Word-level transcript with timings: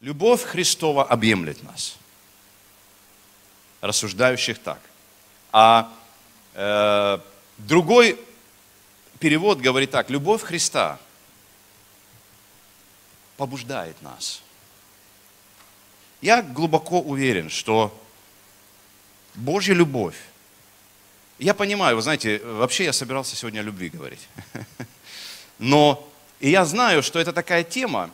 Любовь 0.00 0.44
Христова 0.44 1.02
объемлет 1.02 1.60
нас, 1.64 1.96
рассуждающих 3.80 4.60
так. 4.60 4.80
А 5.50 5.92
э, 6.54 7.18
другой 7.58 8.20
перевод 9.18 9.58
говорит 9.58 9.90
так, 9.90 10.08
любовь 10.08 10.42
Христа 10.42 11.00
побуждает 13.36 14.00
нас. 14.00 14.42
Я 16.20 16.42
глубоко 16.42 17.00
уверен, 17.00 17.50
что 17.50 17.92
Божья 19.34 19.74
любовь, 19.74 20.16
я 21.40 21.54
понимаю, 21.54 21.96
вы 21.96 22.02
знаете, 22.02 22.38
вообще 22.38 22.84
я 22.84 22.92
собирался 22.92 23.34
сегодня 23.34 23.60
о 23.60 23.62
любви 23.64 23.88
говорить, 23.88 24.28
но 25.58 26.08
и 26.38 26.50
я 26.50 26.64
знаю, 26.64 27.02
что 27.02 27.18
это 27.18 27.32
такая 27.32 27.64
тема, 27.64 28.10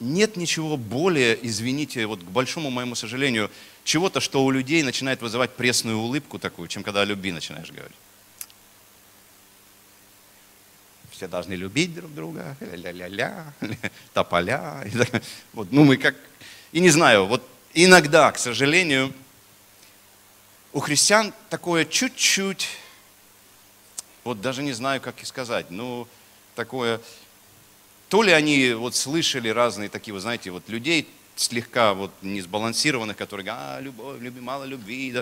нет 0.00 0.36
ничего 0.36 0.76
более, 0.76 1.38
извините, 1.46 2.06
вот 2.06 2.20
к 2.20 2.26
большому 2.26 2.70
моему 2.70 2.94
сожалению, 2.94 3.50
чего-то, 3.84 4.20
что 4.20 4.44
у 4.44 4.50
людей 4.50 4.82
начинает 4.82 5.20
вызывать 5.20 5.54
пресную 5.54 5.98
улыбку 5.98 6.38
такую, 6.38 6.68
чем 6.68 6.82
когда 6.82 7.02
о 7.02 7.04
любви 7.04 7.32
начинаешь 7.32 7.70
говорить. 7.70 7.96
Все 11.10 11.28
должны 11.28 11.52
любить 11.52 11.94
друг 11.94 12.14
друга, 12.14 12.56
ля-ля-ля, 12.60 13.52
тополя. 14.14 14.86
Вот, 15.52 15.70
ну 15.70 15.84
мы 15.84 15.98
как, 15.98 16.16
и 16.72 16.80
не 16.80 16.88
знаю, 16.88 17.26
вот 17.26 17.46
иногда, 17.74 18.32
к 18.32 18.38
сожалению, 18.38 19.12
у 20.72 20.80
христиан 20.80 21.34
такое 21.50 21.84
чуть-чуть, 21.84 22.68
вот 24.24 24.40
даже 24.40 24.62
не 24.62 24.72
знаю, 24.72 25.00
как 25.00 25.22
и 25.22 25.26
сказать, 25.26 25.70
ну, 25.70 26.08
такое, 26.54 27.00
то 28.10 28.24
ли 28.24 28.32
они 28.32 28.72
вот 28.72 28.96
слышали 28.96 29.48
разные 29.48 29.88
такие, 29.88 30.12
вы 30.12 30.18
знаете, 30.18 30.50
вот 30.50 30.68
людей 30.68 31.08
слегка 31.36 31.94
вот 31.94 32.10
не 32.22 32.40
сбалансированных, 32.40 33.16
которые 33.16 33.46
говорят, 33.46 33.78
а, 33.78 33.80
любовь, 33.80 34.20
люби, 34.20 34.40
мало 34.40 34.64
любви. 34.64 35.14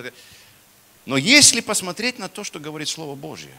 Но 1.05 1.19
если 1.19 1.61
посмотреть 1.61 2.19
на 2.19 2.31
то, 2.31 2.45
что 2.45 2.59
говорит 2.59 2.89
Слово 2.89 3.15
Божье, 3.15 3.53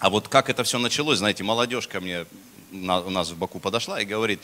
а 0.00 0.10
вот 0.10 0.26
как 0.26 0.50
это 0.50 0.64
все 0.64 0.80
началось, 0.80 1.18
знаете, 1.18 1.44
молодежь 1.44 1.86
ко 1.86 2.00
мне 2.00 2.26
на, 2.72 3.00
у 3.00 3.10
нас 3.10 3.30
в 3.30 3.36
Баку 3.36 3.60
подошла 3.60 4.00
и 4.00 4.04
говорит, 4.04 4.40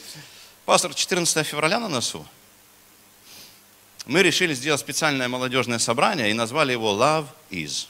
пастор, 0.65 0.95
14 0.95 1.45
февраля 1.45 1.81
на 1.81 1.89
носу, 1.89 2.25
мы 4.07 4.23
решили 4.23 4.55
сделать 4.55 4.81
специальное 4.81 5.27
молодежное 5.27 5.81
собрание 5.81 6.31
и 6.31 6.33
назвали 6.33 6.71
его 6.71 6.93
Love 6.93 7.27
is. 7.51 7.89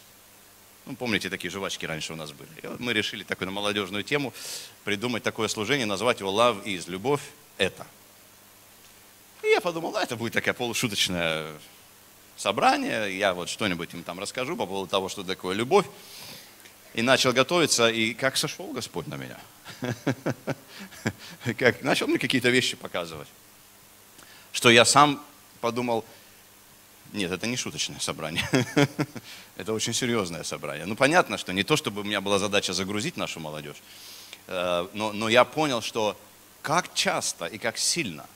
Ну, 0.86 0.96
помните, 0.96 1.30
такие 1.30 1.50
жвачки 1.50 1.86
раньше 1.86 2.12
у 2.12 2.16
нас 2.16 2.32
были. 2.32 2.50
И 2.62 2.66
вот 2.66 2.78
мы 2.78 2.92
решили 2.92 3.24
такую 3.24 3.46
на 3.46 3.52
молодежную 3.52 4.04
тему 4.04 4.34
придумать 4.84 5.22
такое 5.22 5.48
служение, 5.48 5.86
назвать 5.86 6.20
его 6.20 6.30
Love 6.30 6.64
is. 6.64 6.90
Любовь– 6.90 7.22
это. 7.58 7.86
И 9.42 9.48
я 9.48 9.60
подумал, 9.60 9.92
да, 9.92 10.02
это 10.02 10.16
будет 10.16 10.34
такое 10.34 10.52
полушуточное 10.52 11.52
собрание, 12.36 13.16
я 13.16 13.32
вот 13.32 13.48
что-нибудь 13.48 13.94
им 13.94 14.02
там 14.02 14.18
расскажу 14.18 14.56
по 14.56 14.66
поводу 14.66 14.90
того, 14.90 15.08
что 15.08 15.22
такое 15.22 15.54
любовь. 15.54 15.86
И 16.92 17.02
начал 17.02 17.32
готовиться, 17.32 17.88
и 17.88 18.14
как 18.14 18.36
сошел 18.36 18.70
Господь 18.72 19.06
на 19.06 19.16
меня. 19.16 19.38
Как 21.58 21.82
начал 21.82 22.06
мне 22.06 22.18
какие-то 22.18 22.50
вещи 22.50 22.76
показывать. 22.76 23.28
Что 24.52 24.70
я 24.70 24.84
сам 24.84 25.22
подумал, 25.60 26.04
нет, 27.14 27.30
это 27.30 27.46
не 27.46 27.56
шуточное 27.56 28.00
собрание. 28.00 28.44
это 29.56 29.72
очень 29.72 29.94
серьезное 29.94 30.42
собрание. 30.42 30.84
Ну, 30.84 30.96
понятно, 30.96 31.38
что 31.38 31.52
не 31.52 31.62
то, 31.62 31.76
чтобы 31.76 32.00
у 32.00 32.04
меня 32.04 32.20
была 32.20 32.40
задача 32.40 32.72
загрузить 32.72 33.16
нашу 33.16 33.38
молодежь, 33.38 33.76
э, 34.48 34.88
но, 34.94 35.12
но 35.12 35.28
я 35.28 35.44
понял, 35.44 35.80
что 35.80 36.18
как 36.60 36.92
часто 36.92 37.46
и 37.46 37.56
как 37.56 37.78
сильно 37.78 38.26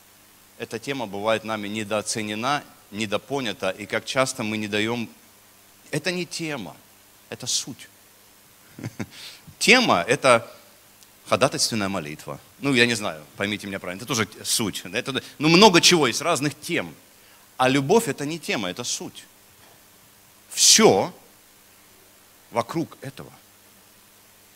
эта 0.58 0.78
тема 0.78 1.06
бывает 1.06 1.42
нами 1.42 1.66
недооценена, 1.66 2.62
недопонята, 2.92 3.70
и 3.70 3.84
как 3.84 4.04
часто 4.04 4.44
мы 4.44 4.56
не 4.56 4.68
даем... 4.68 5.10
Это 5.90 6.12
не 6.12 6.24
тема, 6.24 6.76
это 7.30 7.46
суть. 7.46 7.88
Тема– 9.58 10.04
это 10.08 10.48
ходатайственная 11.28 11.88
молитва. 11.88 12.38
Ну, 12.60 12.74
я 12.74 12.86
не 12.86 12.94
знаю, 12.94 13.24
поймите 13.36 13.66
меня 13.66 13.80
правильно, 13.80 14.02
это 14.02 14.06
тоже 14.06 14.28
суть. 14.44 14.82
Это, 14.84 15.20
ну, 15.38 15.48
много 15.48 15.80
чего 15.80 16.06
есть, 16.06 16.20
разных 16.20 16.58
тем– 16.60 16.94
а 17.58 17.68
любовь 17.68 18.06
это 18.08 18.24
не 18.24 18.38
тема, 18.38 18.70
это 18.70 18.84
суть. 18.84 19.24
Все 20.48 21.12
вокруг 22.52 22.96
этого. 23.02 23.32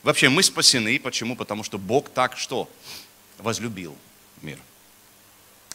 Вообще 0.04 0.28
мы 0.28 0.42
спасены. 0.42 0.98
Почему? 1.00 1.36
Потому 1.36 1.64
что 1.64 1.78
Бог 1.78 2.08
так 2.08 2.38
что? 2.38 2.70
Возлюбил 3.38 3.96
мир. 4.40 4.58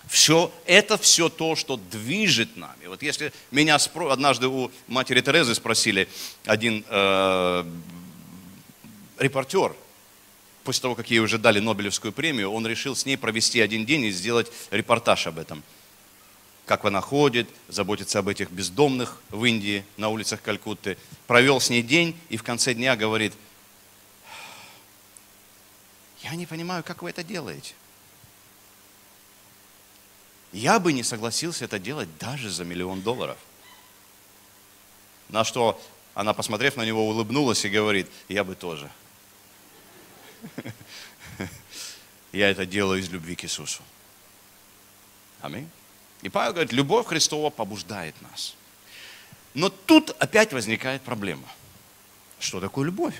Все, 0.08 0.54
это 0.66 0.98
все 0.98 1.28
то, 1.28 1.58
что 1.58 1.76
движет 1.76 2.56
нами. 2.56 2.88
Вот 2.88 3.04
если 3.04 3.34
меня 3.52 3.78
спро... 3.78 4.10
однажды 4.10 4.48
у 4.48 4.72
матери 4.88 5.20
Терезы 5.20 5.54
спросили 5.54 6.08
один 6.46 6.86
э, 6.88 7.70
репортер, 9.20 9.76
после 10.64 10.82
того, 10.82 10.96
как 10.96 11.12
ей 11.12 11.20
уже 11.20 11.38
дали 11.38 11.60
Нобелевскую 11.60 12.14
премию, 12.14 12.52
он 12.52 12.66
решил 12.66 12.96
с 12.96 13.06
ней 13.06 13.18
провести 13.18 13.60
один 13.60 13.86
день 13.86 14.06
и 14.06 14.12
сделать 14.12 14.50
репортаж 14.72 15.28
об 15.28 15.40
этом 15.40 15.62
как 16.68 16.84
она 16.84 17.00
ходит, 17.00 17.50
заботится 17.70 18.20
об 18.20 18.28
этих 18.28 18.52
бездомных 18.52 19.22
в 19.30 19.44
Индии, 19.46 19.86
на 19.96 20.10
улицах 20.10 20.42
Калькутты. 20.42 20.98
Провел 21.26 21.62
с 21.62 21.70
ней 21.70 21.82
день 21.82 22.20
и 22.30 22.36
в 22.36 22.44
конце 22.44 22.74
дня 22.74 22.98
говорит, 22.98 23.34
я 26.22 26.36
не 26.36 26.46
понимаю, 26.46 26.84
как 26.84 27.02
вы 27.02 27.10
это 27.10 27.24
делаете. 27.24 27.74
Я 30.52 30.80
бы 30.80 30.92
не 30.92 31.04
согласился 31.04 31.64
это 31.66 31.80
делать 31.80 32.10
даже 32.18 32.50
за 32.50 32.66
миллион 32.66 33.02
долларов. 33.02 33.38
На 35.30 35.46
что 35.46 35.82
она, 36.16 36.34
посмотрев 36.34 36.76
на 36.76 36.84
него, 36.86 37.08
улыбнулась 37.08 37.64
и 37.64 37.70
говорит, 37.70 38.10
я 38.28 38.44
бы 38.44 38.56
тоже. 38.56 38.92
Я 42.34 42.50
это 42.50 42.66
делаю 42.66 43.00
из 43.00 43.10
любви 43.10 43.36
к 43.36 43.46
Иисусу. 43.46 43.82
Аминь. 45.42 45.70
И 46.22 46.30
Павел 46.30 46.54
говорит, 46.54 46.74
любовь 46.74 47.08
Христова 47.08 47.50
побуждает 47.50 48.16
нас. 48.22 48.56
Но 49.54 49.70
тут 49.70 50.16
опять 50.20 50.54
возникает 50.54 51.02
проблема. 51.02 51.48
Что 52.40 52.60
такое 52.60 52.86
любовь? 52.86 53.16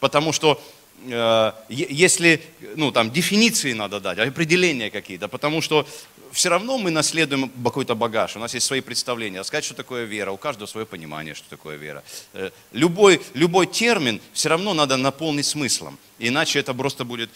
Потому 0.00 0.32
что 0.32 0.60
э, 1.04 1.52
если, 1.68 2.42
ну 2.76 2.92
там 2.92 3.10
дефиниции 3.10 3.72
надо 3.72 4.00
дать, 4.00 4.18
определения 4.18 4.90
какие-то, 4.90 5.28
потому 5.28 5.60
что 5.60 5.86
все 6.32 6.48
равно 6.48 6.78
мы 6.78 6.90
наследуем 6.90 7.50
какой-то 7.64 7.94
багаж, 7.94 8.36
у 8.36 8.38
нас 8.38 8.54
есть 8.54 8.66
свои 8.66 8.80
представления. 8.80 9.40
А 9.40 9.44
сказать, 9.44 9.64
что 9.64 9.74
такое 9.74 10.04
вера, 10.04 10.30
у 10.30 10.36
каждого 10.36 10.66
свое 10.66 10.86
понимание, 10.86 11.34
что 11.34 11.48
такое 11.48 11.76
вера. 11.76 12.02
Э, 12.32 12.50
любой, 12.72 13.20
любой 13.34 13.66
термин 13.66 14.20
все 14.32 14.48
равно 14.48 14.74
надо 14.74 14.96
наполнить 14.96 15.46
смыслом, 15.46 15.98
иначе 16.18 16.58
это 16.58 16.74
просто 16.74 17.04
будет, 17.04 17.30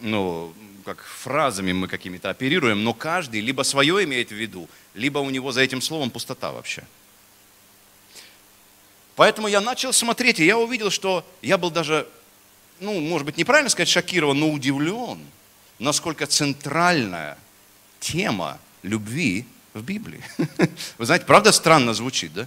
ну, 0.00 0.52
как 0.82 1.02
фразами 1.02 1.72
мы 1.72 1.88
какими-то 1.88 2.30
оперируем, 2.30 2.84
но 2.84 2.94
каждый 2.94 3.40
либо 3.40 3.62
свое 3.62 4.04
имеет 4.04 4.30
в 4.30 4.34
виду, 4.34 4.68
либо 4.94 5.18
у 5.18 5.30
него 5.30 5.52
за 5.52 5.60
этим 5.62 5.80
словом 5.80 6.10
пустота 6.10 6.52
вообще. 6.52 6.84
Поэтому 9.16 9.48
я 9.48 9.60
начал 9.60 9.92
смотреть, 9.92 10.40
и 10.40 10.44
я 10.44 10.58
увидел, 10.58 10.90
что 10.90 11.26
я 11.42 11.58
был 11.58 11.70
даже, 11.70 12.08
ну, 12.80 12.98
может 13.00 13.26
быть, 13.26 13.36
неправильно 13.36 13.70
сказать 13.70 13.88
шокирован, 13.88 14.38
но 14.38 14.50
удивлен, 14.50 15.20
насколько 15.78 16.26
центральная 16.26 17.38
тема 18.00 18.58
любви 18.82 19.46
в 19.74 19.82
Библии. 19.82 20.22
Вы 20.98 21.06
знаете, 21.06 21.26
правда 21.26 21.52
странно 21.52 21.94
звучит, 21.94 22.32
да? 22.32 22.46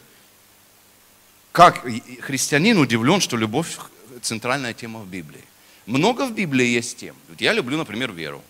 Как 1.52 1.85
христианин 2.22 2.78
удивлен, 2.78 3.22
что 3.22 3.38
любовь– 3.38 3.78
центральная 4.22 4.73
тема 4.73 5.00
в 5.00 5.07
Библии. 5.07 5.44
Много 5.85 6.25
в 6.25 6.34
Библии 6.34 6.66
есть 6.66 6.97
тем. 6.97 7.16
Я 7.40 7.53
люблю, 7.53 7.78
например, 7.78 8.12
веру. 8.12 8.44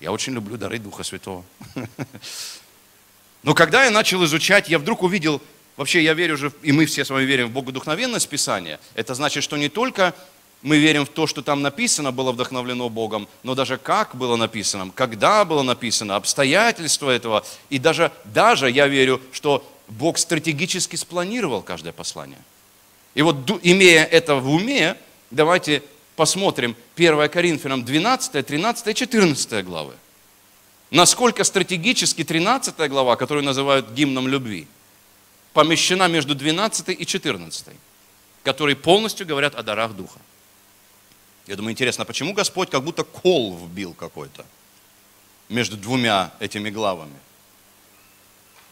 Я 0.00 0.12
очень 0.12 0.32
люблю 0.32 0.56
дары 0.56 0.78
Духа 0.78 1.02
Святого. 1.02 1.44
Но 3.42 3.54
когда 3.54 3.84
я 3.84 3.90
начал 3.90 4.24
изучать, 4.24 4.68
я 4.68 4.78
вдруг 4.78 5.02
увидел, 5.02 5.42
вообще 5.76 6.02
я 6.02 6.14
верю 6.14 6.36
же, 6.36 6.52
и 6.62 6.72
мы 6.72 6.86
все 6.86 7.04
с 7.04 7.10
вами 7.10 7.24
верим 7.24 7.48
в 7.48 7.52
Богодухновенность 7.52 8.28
Писания. 8.28 8.78
Это 8.94 9.14
значит, 9.14 9.42
что 9.42 9.56
не 9.56 9.68
только 9.68 10.14
мы 10.62 10.78
верим 10.78 11.06
в 11.06 11.08
то, 11.08 11.26
что 11.26 11.42
там 11.42 11.62
написано, 11.62 12.12
было 12.12 12.32
вдохновлено 12.32 12.88
Богом, 12.90 13.28
но 13.42 13.54
даже 13.54 13.78
как 13.78 14.14
было 14.14 14.36
написано, 14.36 14.90
когда 14.94 15.44
было 15.44 15.62
написано, 15.62 16.16
обстоятельства 16.16 17.10
этого. 17.10 17.44
И 17.70 17.78
даже, 17.78 18.12
даже 18.24 18.70
я 18.70 18.86
верю, 18.86 19.20
что 19.32 19.66
Бог 19.88 20.18
стратегически 20.18 20.96
спланировал 20.96 21.62
каждое 21.62 21.92
послание. 21.92 22.38
И 23.14 23.22
вот 23.22 23.36
имея 23.62 24.04
это 24.04 24.36
в 24.36 24.50
уме, 24.50 24.96
давайте 25.30 25.82
посмотрим 26.20 26.76
1 26.96 27.30
Коринфянам 27.30 27.82
12, 27.82 28.46
13, 28.46 28.94
14 28.94 29.64
главы. 29.64 29.94
Насколько 30.90 31.44
стратегически 31.44 32.24
13 32.24 32.90
глава, 32.90 33.16
которую 33.16 33.42
называют 33.42 33.92
гимном 33.92 34.28
любви, 34.28 34.66
помещена 35.54 36.08
между 36.08 36.34
12 36.34 36.90
и 36.90 37.06
14, 37.06 37.68
которые 38.42 38.76
полностью 38.76 39.26
говорят 39.26 39.54
о 39.54 39.62
дарах 39.62 39.94
Духа. 39.94 40.18
Я 41.46 41.56
думаю, 41.56 41.72
интересно, 41.72 42.04
почему 42.04 42.34
Господь 42.34 42.68
как 42.68 42.84
будто 42.84 43.02
кол 43.02 43.56
вбил 43.56 43.94
какой-то 43.94 44.44
между 45.48 45.78
двумя 45.78 46.34
этими 46.38 46.68
главами? 46.68 47.16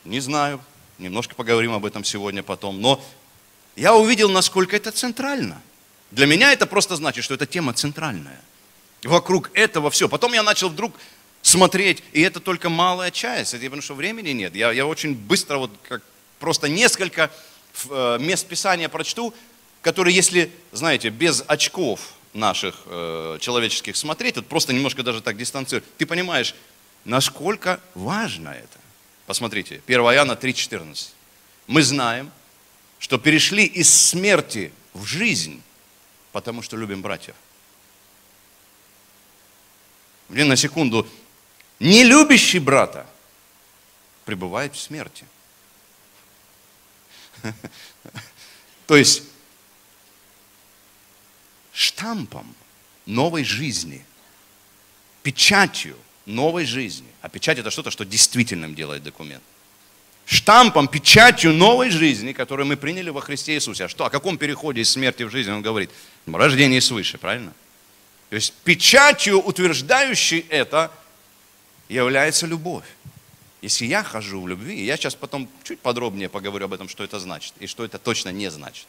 Не 0.04 0.20
знаю, 0.20 0.60
немножко 0.98 1.34
поговорим 1.34 1.72
об 1.72 1.86
этом 1.86 2.04
сегодня 2.04 2.42
потом, 2.42 2.82
но 2.82 3.02
я 3.74 3.94
увидел, 3.94 4.28
насколько 4.28 4.76
это 4.76 4.90
центрально. 4.90 5.62
Для 6.10 6.26
меня 6.26 6.52
это 6.52 6.66
просто 6.66 6.96
значит, 6.96 7.24
что 7.24 7.34
эта 7.34 7.46
тема 7.46 7.72
центральная. 7.74 8.40
Вокруг 9.02 9.50
этого 9.54 9.90
все. 9.90 10.08
Потом 10.08 10.32
я 10.32 10.42
начал 10.42 10.68
вдруг 10.68 10.94
смотреть, 11.42 12.02
и 12.12 12.20
это 12.20 12.40
только 12.40 12.68
малая 12.68 13.10
часть, 13.10 13.52
потому 13.52 13.82
что 13.82 13.94
времени 13.94 14.30
нет. 14.30 14.54
Я, 14.54 14.72
я 14.72 14.86
очень 14.86 15.14
быстро, 15.14 15.58
вот 15.58 15.70
как 15.88 16.02
просто 16.38 16.68
несколько 16.68 17.30
э, 17.90 18.18
мест 18.20 18.46
Писания 18.46 18.88
прочту, 18.88 19.34
которые, 19.82 20.14
если, 20.14 20.50
знаете, 20.72 21.10
без 21.10 21.44
очков 21.46 22.14
наших 22.34 22.82
э, 22.86 23.38
человеческих 23.40 23.96
смотреть, 23.96 24.36
вот 24.36 24.46
просто 24.46 24.72
немножко 24.72 25.02
даже 25.02 25.20
так 25.20 25.36
дистанцировать, 25.36 25.84
ты 25.96 26.06
понимаешь, 26.06 26.54
насколько 27.04 27.80
важно 27.94 28.50
это. 28.50 28.78
Посмотрите, 29.26 29.82
1 29.86 30.00
Иоанна 30.00 30.32
3,14. 30.32 31.08
Мы 31.66 31.82
знаем, 31.82 32.30
что 32.98 33.18
перешли 33.18 33.64
из 33.64 33.92
смерти 33.92 34.72
в 34.94 35.04
жизнь, 35.04 35.62
потому 36.32 36.62
что 36.62 36.76
любим 36.76 37.02
братьев. 37.02 37.34
Блин, 40.28 40.48
на 40.48 40.56
секунду, 40.56 41.08
не 41.80 42.04
любящий 42.04 42.58
брата 42.58 43.06
пребывает 44.24 44.74
в 44.74 44.80
смерти. 44.80 45.24
То 48.86 48.96
есть 48.96 49.22
штампом 51.72 52.54
новой 53.06 53.44
жизни, 53.44 54.04
печатью 55.22 55.96
новой 56.26 56.64
жизни. 56.64 57.06
А 57.22 57.28
печать 57.28 57.58
это 57.58 57.70
что-то, 57.70 57.90
что 57.90 58.04
действительным 58.04 58.74
делает 58.74 59.02
документ. 59.02 59.42
Штампом, 60.26 60.88
печатью 60.88 61.54
новой 61.54 61.88
жизни, 61.88 62.32
которую 62.32 62.66
мы 62.66 62.76
приняли 62.76 63.08
во 63.08 63.22
Христе 63.22 63.54
Иисусе. 63.54 63.84
А 63.84 63.88
что, 63.88 64.04
о 64.04 64.10
каком 64.10 64.36
переходе 64.36 64.82
из 64.82 64.90
смерти 64.90 65.22
в 65.22 65.30
жизнь 65.30 65.50
он 65.50 65.62
говорит? 65.62 65.90
Рождение 66.36 66.80
свыше, 66.80 67.18
правильно? 67.18 67.52
То 68.30 68.36
есть 68.36 68.52
печатью, 68.64 69.40
утверждающей 69.40 70.46
это, 70.48 70.90
является 71.88 72.46
любовь. 72.46 72.84
Если 73.62 73.86
я 73.86 74.04
хожу 74.04 74.42
в 74.42 74.48
любви, 74.48 74.84
я 74.84 74.96
сейчас 74.96 75.14
потом 75.14 75.48
чуть 75.64 75.80
подробнее 75.80 76.28
поговорю 76.28 76.66
об 76.66 76.74
этом, 76.74 76.88
что 76.88 77.02
это 77.02 77.18
значит 77.18 77.54
и 77.58 77.66
что 77.66 77.84
это 77.84 77.98
точно 77.98 78.28
не 78.28 78.50
значит. 78.50 78.86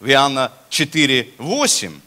В 0.00 0.08
Иоанна 0.08 0.52
4, 0.68 1.34
8. 1.38 2.00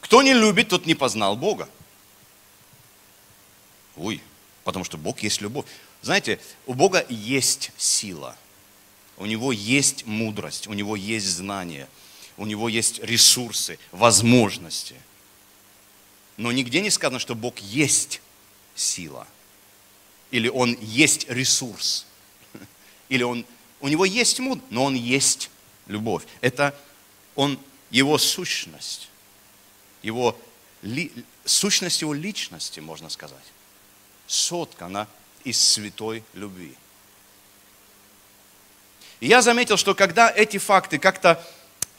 Кто 0.00 0.22
не 0.22 0.34
любит, 0.34 0.68
тот 0.68 0.86
не 0.86 0.94
познал 0.94 1.36
Бога. 1.36 1.68
Ой, 3.96 4.22
потому 4.64 4.84
что 4.84 4.98
Бог 4.98 5.20
есть 5.20 5.40
любовь. 5.40 5.66
Знаете, 6.02 6.38
у 6.66 6.74
Бога 6.74 7.04
есть 7.08 7.72
сила, 7.76 8.36
у 9.16 9.26
Него 9.26 9.52
есть 9.52 10.06
мудрость, 10.06 10.66
у 10.66 10.72
Него 10.72 10.96
есть 10.96 11.26
знание, 11.26 11.88
у 12.36 12.46
Него 12.46 12.68
есть 12.68 13.00
ресурсы, 13.02 13.78
возможности– 13.92 14.96
но 16.36 16.52
нигде 16.52 16.80
не 16.80 16.90
сказано, 16.90 17.18
что 17.18 17.34
Бог 17.34 17.58
есть 17.58 18.20
сила. 18.74 19.26
Или 20.30 20.48
Он 20.48 20.76
есть 20.80 21.28
ресурс. 21.28 22.06
Или 23.08 23.22
Он, 23.22 23.46
у 23.80 23.88
Него 23.88 24.04
есть 24.04 24.38
муд, 24.38 24.60
но 24.70 24.84
Он 24.84 24.94
есть 24.94 25.50
любовь. 25.86 26.24
Это 26.40 26.78
Он, 27.34 27.58
Его 27.90 28.18
сущность. 28.18 29.08
Его, 30.02 30.38
ли, 30.82 31.12
сущность 31.44 32.02
Его 32.02 32.12
личности, 32.12 32.80
можно 32.80 33.08
сказать. 33.08 33.44
Соткана 34.26 35.08
из 35.44 35.60
святой 35.60 36.22
любви. 36.34 36.74
И 39.20 39.26
я 39.26 39.42
заметил, 39.42 39.76
что 39.76 39.94
когда 39.94 40.30
эти 40.30 40.58
факты 40.58 40.98
как-то, 40.98 41.42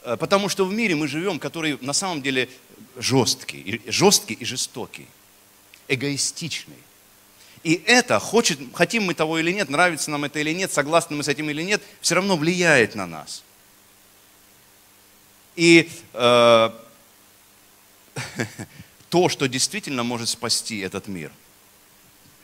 э, 0.02 0.16
потому 0.16 0.48
что 0.48 0.64
в 0.64 0.72
мире 0.72 0.94
мы 0.94 1.08
живем, 1.08 1.38
который 1.38 1.78
на 1.80 1.92
самом 1.92 2.22
деле 2.22 2.48
жесткий, 2.96 3.82
жесткий 3.86 4.34
и 4.34 4.44
жестокий, 4.44 5.08
эгоистичный. 5.88 6.76
И 7.64 7.82
это, 7.86 8.20
хочет, 8.20 8.58
хотим 8.74 9.04
мы 9.04 9.14
того 9.14 9.38
или 9.38 9.50
нет, 9.50 9.68
нравится 9.68 10.10
нам 10.10 10.24
это 10.24 10.38
или 10.38 10.52
нет, 10.52 10.72
согласны 10.72 11.16
мы 11.16 11.24
с 11.24 11.28
этим 11.28 11.50
или 11.50 11.62
нет, 11.62 11.82
все 12.00 12.14
равно 12.14 12.36
влияет 12.36 12.94
на 12.94 13.06
нас. 13.06 13.42
И 15.56 15.90
э, 16.12 16.70
то, 19.10 19.28
что 19.28 19.48
действительно 19.48 20.04
может 20.04 20.28
спасти 20.28 20.78
этот 20.78 21.08
мир, 21.08 21.32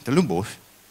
это 0.01 0.11
любовь. 0.11 0.49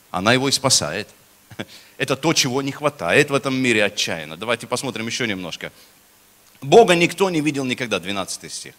Она 0.10 0.32
его 0.34 0.48
и 0.48 0.52
спасает. 0.52 1.10
Это 1.98 2.16
то, 2.16 2.34
чего 2.34 2.62
не 2.62 2.72
хватает 2.72 3.30
в 3.30 3.34
этом 3.34 3.56
мире 3.56 3.84
отчаянно. 3.86 4.38
Давайте 4.38 4.68
посмотрим 4.68 5.08
еще 5.08 5.28
немножко. 5.28 5.72
Бога 6.62 6.96
никто 6.96 7.30
не 7.30 7.42
видел 7.42 7.66
никогда, 7.66 8.00
12 8.00 8.52
стих. 8.52 8.74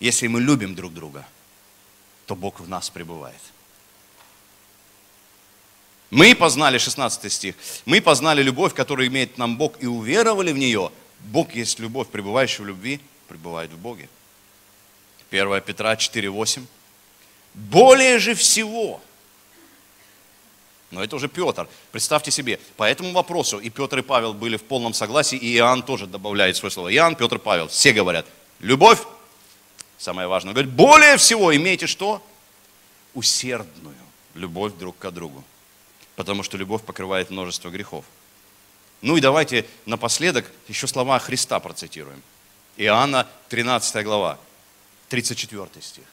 Если 0.00 0.26
мы 0.26 0.40
любим 0.40 0.74
друг 0.74 0.92
друга, 0.92 1.26
то 2.26 2.36
Бог 2.36 2.60
в 2.60 2.68
нас 2.68 2.90
пребывает. 2.90 3.40
Мы 6.10 6.34
познали, 6.34 6.78
16 6.78 7.32
стих, 7.32 7.54
мы 7.86 8.00
познали 8.00 8.42
любовь, 8.42 8.74
которую 8.74 9.08
имеет 9.08 9.36
нам 9.38 9.56
Бог, 9.56 9.82
и 9.82 9.86
уверовали 9.86 10.52
в 10.52 10.58
нее. 10.58 10.92
Бог 11.20 11.54
есть 11.54 11.80
любовь, 11.80 12.08
пребывающая 12.08 12.64
в 12.64 12.68
любви, 12.68 13.00
пребывает 13.26 13.72
в 13.72 13.78
Боге. 13.78 14.08
1 15.30 15.60
Петра 15.62 15.94
4,8. 15.94 16.62
Более 17.54 18.18
же 18.18 18.34
всего, 18.34 19.00
но 20.94 21.04
это 21.04 21.16
уже 21.16 21.28
Петр. 21.28 21.68
Представьте 21.92 22.30
себе, 22.30 22.58
по 22.76 22.84
этому 22.84 23.12
вопросу 23.12 23.58
и 23.58 23.68
Петр, 23.68 23.98
и 23.98 24.02
Павел 24.02 24.32
были 24.32 24.56
в 24.56 24.62
полном 24.62 24.94
согласии, 24.94 25.36
и 25.36 25.56
Иоанн 25.56 25.82
тоже 25.82 26.06
добавляет 26.06 26.56
свое 26.56 26.70
слово. 26.70 26.94
Иоанн, 26.94 27.16
Петр, 27.16 27.38
Павел, 27.38 27.68
все 27.68 27.92
говорят, 27.92 28.26
любовь 28.60 29.00
самое 29.98 30.28
важное. 30.28 30.52
Говорит, 30.52 30.72
более 30.72 31.16
всего 31.16 31.54
имейте 31.54 31.86
что? 31.86 32.22
Усердную 33.14 33.96
любовь 34.34 34.74
друг 34.74 34.98
к 34.98 35.10
другу. 35.10 35.44
Потому 36.16 36.42
что 36.42 36.56
любовь 36.56 36.82
покрывает 36.82 37.30
множество 37.30 37.70
грехов. 37.70 38.04
Ну 39.00 39.16
и 39.16 39.20
давайте 39.20 39.66
напоследок 39.86 40.50
еще 40.68 40.86
слова 40.86 41.18
Христа 41.18 41.58
процитируем. 41.60 42.22
Иоанна 42.76 43.26
13 43.48 44.04
глава, 44.04 44.38
34 45.08 45.68
стих. 45.80 46.04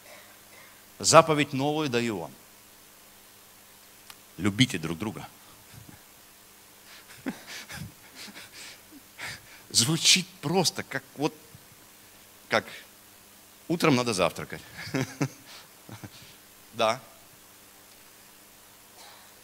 Заповедь 0.99 1.53
новую 1.53 1.89
даю 1.89 2.17
вам. 2.17 2.31
Любите 4.37 4.77
друг 4.77 4.97
друга. 4.97 5.27
Звучит 9.69 10.27
просто, 10.41 10.83
как 10.83 11.03
вот, 11.15 11.33
как 12.49 12.65
Утром 13.71 13.95
надо 13.95 14.13
завтракать. 14.13 14.61
Да. 16.73 16.99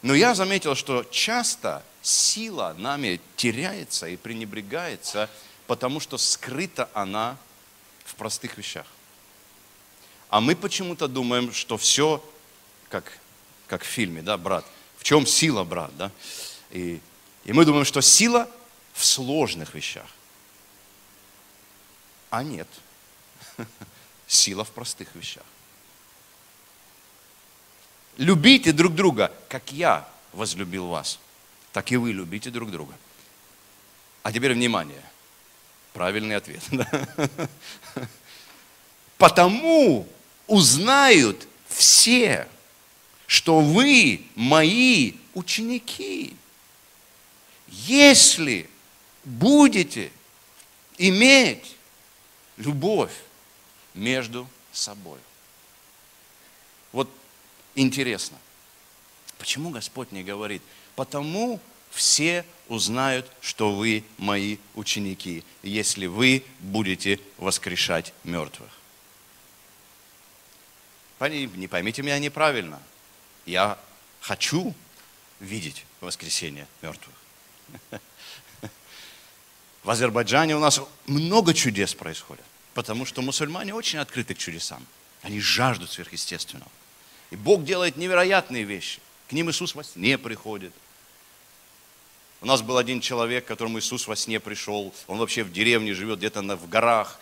Но 0.01 0.13
я 0.13 0.35
заметил, 0.35 0.75
что 0.75 1.05
часто 1.05 1.81
сила 2.01 2.75
нами 2.77 3.21
теряется 3.37 4.07
и 4.07 4.17
пренебрегается, 4.17 5.29
потому 5.65 6.01
что 6.01 6.17
скрыта 6.17 6.89
она 6.93 7.37
в 8.03 8.15
простых 8.15 8.57
вещах. 8.57 8.85
А 10.29 10.41
мы 10.41 10.57
почему-то 10.57 11.07
думаем, 11.07 11.53
что 11.53 11.77
все, 11.77 12.21
как, 12.89 13.19
как 13.67 13.83
в 13.83 13.87
фильме, 13.87 14.21
да, 14.21 14.37
брат, 14.37 14.65
чем 15.07 15.25
сила, 15.25 15.63
брат, 15.63 15.95
да? 15.95 16.11
И, 16.69 16.99
и 17.45 17.53
мы 17.53 17.63
думаем, 17.63 17.85
что 17.85 18.01
сила 18.01 18.45
в 18.91 19.05
сложных 19.05 19.73
вещах. 19.73 20.07
А 22.29 22.43
нет. 22.43 22.67
Сила 24.27 24.65
в 24.65 24.71
простых 24.71 25.15
вещах. 25.15 25.45
Любите 28.17 28.73
друг 28.73 28.95
друга, 28.95 29.31
как 29.47 29.71
я 29.71 30.05
возлюбил 30.33 30.87
вас, 30.87 31.19
так 31.71 31.89
и 31.89 31.95
вы 31.95 32.11
любите 32.11 32.49
друг 32.49 32.69
друга. 32.69 32.93
А 34.23 34.33
теперь 34.33 34.53
внимание. 34.55 35.03
Правильный 35.93 36.35
ответ. 36.35 36.63
Потому 39.17 40.05
узнают 40.47 41.47
все, 41.69 42.49
что 43.27 43.59
вы 43.59 44.23
мои 44.35 45.13
ученики. 45.35 46.35
Если 47.67 48.69
будете 49.25 50.11
иметь 50.97 51.75
любовь 52.55 53.11
между 53.93 54.47
собой. 54.71 55.19
Вот 56.93 57.09
интересно, 57.75 58.37
почему 59.37 59.69
Господь 59.69 60.11
не 60.11 60.23
говорит? 60.23 60.61
Потому 60.95 61.59
все 61.91 62.45
узнают, 62.69 63.29
что 63.41 63.73
вы 63.73 64.03
мои 64.17 64.57
ученики, 64.75 65.43
если 65.63 66.05
вы 66.05 66.43
будете 66.59 67.19
воскрешать 67.37 68.13
мертвых. 68.23 68.69
Не 71.19 71.67
поймите 71.67 72.01
меня 72.01 72.19
неправильно. 72.19 72.81
Я 73.47 73.79
хочу 74.19 74.75
видеть 75.39 75.85
воскресение 76.01 76.67
мертвых. 76.81 77.15
В 79.83 79.89
Азербайджане 79.89 80.57
у 80.57 80.59
нас 80.59 80.81
много 81.05 81.53
чудес 81.53 81.95
происходит, 81.95 82.43
потому 82.73 83.05
что 83.05 83.21
мусульмане 83.21 83.73
очень 83.73 83.99
открыты 83.99 84.35
к 84.35 84.37
чудесам. 84.37 84.85
Они 85.21 85.39
жаждут 85.39 85.89
сверхъестественного. 85.91 86.69
И 87.31 87.37
Бог 87.37 87.63
делает 87.63 87.95
невероятные 87.95 88.63
вещи. 88.63 88.99
К 89.29 89.31
ним 89.31 89.49
Иисус 89.49 89.75
во 89.75 89.83
сне 89.85 90.17
приходит. 90.17 90.73
У 92.41 92.45
нас 92.45 92.61
был 92.61 92.77
один 92.77 92.99
человек, 92.99 93.45
к 93.45 93.47
которому 93.47 93.79
Иисус 93.79 94.07
во 94.07 94.17
сне 94.17 94.41
пришел. 94.41 94.93
Он 95.07 95.19
вообще 95.19 95.43
в 95.43 95.53
деревне 95.53 95.93
живет, 95.93 96.19
где-то 96.19 96.41
в 96.41 96.67
горах. 96.67 97.17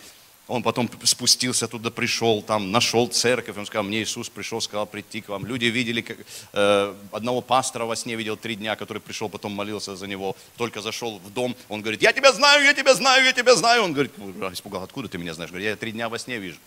Он 0.47 0.61
потом 0.61 0.87
спустился 1.03 1.67
туда, 1.67 1.89
пришел, 1.89 2.43
там 2.43 2.71
нашел 2.71 3.07
церковь. 3.07 3.57
Он 3.57 3.65
сказал, 3.65 3.83
мне 3.83 4.03
Иисус 4.03 4.29
пришел, 4.29 4.61
сказал 4.61 4.85
прийти 4.85 5.21
к 5.21 5.29
вам. 5.29 5.43
Люди 5.43 5.65
видели, 5.65 6.01
как, 6.01 6.17
э, 6.53 6.95
одного 7.11 7.41
пастора 7.41 7.85
во 7.85 7.95
сне 7.95 8.15
видел 8.15 8.37
три 8.37 8.55
дня, 8.55 8.75
который 8.75 8.99
пришел, 8.99 9.27
потом 9.27 9.53
молился 9.53 9.95
за 9.95 10.05
него. 10.05 10.35
Только 10.55 10.81
зашел 10.81 11.17
в 11.17 11.33
дом, 11.33 11.55
он 11.67 11.81
говорит, 11.81 12.03
я 12.03 12.13
тебя 12.13 12.31
знаю, 12.31 12.63
я 12.63 12.75
тебя 12.75 12.93
знаю, 12.93 13.25
я 13.25 13.33
тебя 13.33 13.55
знаю. 13.55 13.83
Он 13.83 13.93
говорит, 13.93 14.13
испугал, 14.53 14.83
откуда 14.83 15.07
ты 15.07 15.17
меня 15.17 15.33
знаешь? 15.33 15.49
Говорит, 15.49 15.67
я 15.67 15.75
три 15.75 15.91
дня 15.91 16.09
во 16.09 16.19
сне 16.19 16.37
вижу. 16.37 16.59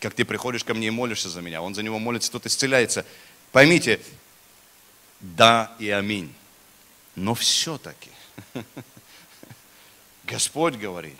Как 0.00 0.14
ты 0.14 0.24
приходишь 0.24 0.64
ко 0.64 0.74
мне 0.74 0.88
и 0.88 0.90
молишься 0.90 1.28
за 1.28 1.42
меня. 1.42 1.62
Он 1.62 1.76
за 1.76 1.84
него 1.84 2.00
молится, 2.00 2.32
тот 2.32 2.46
исцеляется. 2.46 3.06
Поймите, 3.52 4.00
да 5.20 5.72
и 5.78 5.88
аминь. 5.90 6.34
Но 7.14 7.36
все-таки 7.36 8.10
Господь 10.24 10.74
говорит, 10.74 11.18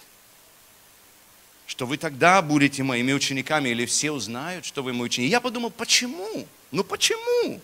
что 1.70 1.86
вы 1.86 1.98
тогда 1.98 2.42
будете 2.42 2.82
моими 2.82 3.12
учениками, 3.12 3.68
или 3.68 3.86
все 3.86 4.10
узнают, 4.10 4.64
что 4.64 4.82
вы 4.82 4.92
мои 4.92 5.02
ученики. 5.02 5.30
Я 5.30 5.40
подумал, 5.40 5.70
почему? 5.70 6.44
Ну 6.72 6.82
почему? 6.82 7.60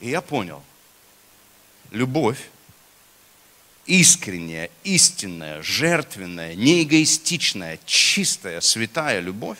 И 0.00 0.08
я 0.08 0.22
понял, 0.22 0.62
любовь, 1.90 2.38
искренняя, 3.84 4.70
истинная, 4.82 5.60
жертвенная, 5.60 6.54
неэгоистичная, 6.54 7.78
чистая, 7.84 8.62
святая 8.62 9.20
любовь, 9.20 9.58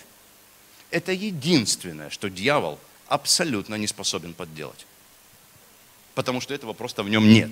это 0.91 1.13
единственное, 1.13 2.09
что 2.09 2.31
дьявол 2.31 2.81
абсолютно 3.07 3.75
не 3.75 3.87
способен 3.87 4.33
подделать. 4.33 4.87
Потому 6.15 6.41
что 6.41 6.55
этого 6.55 6.73
просто 6.73 7.03
в 7.03 7.11
нем 7.11 7.29
нет. 7.29 7.51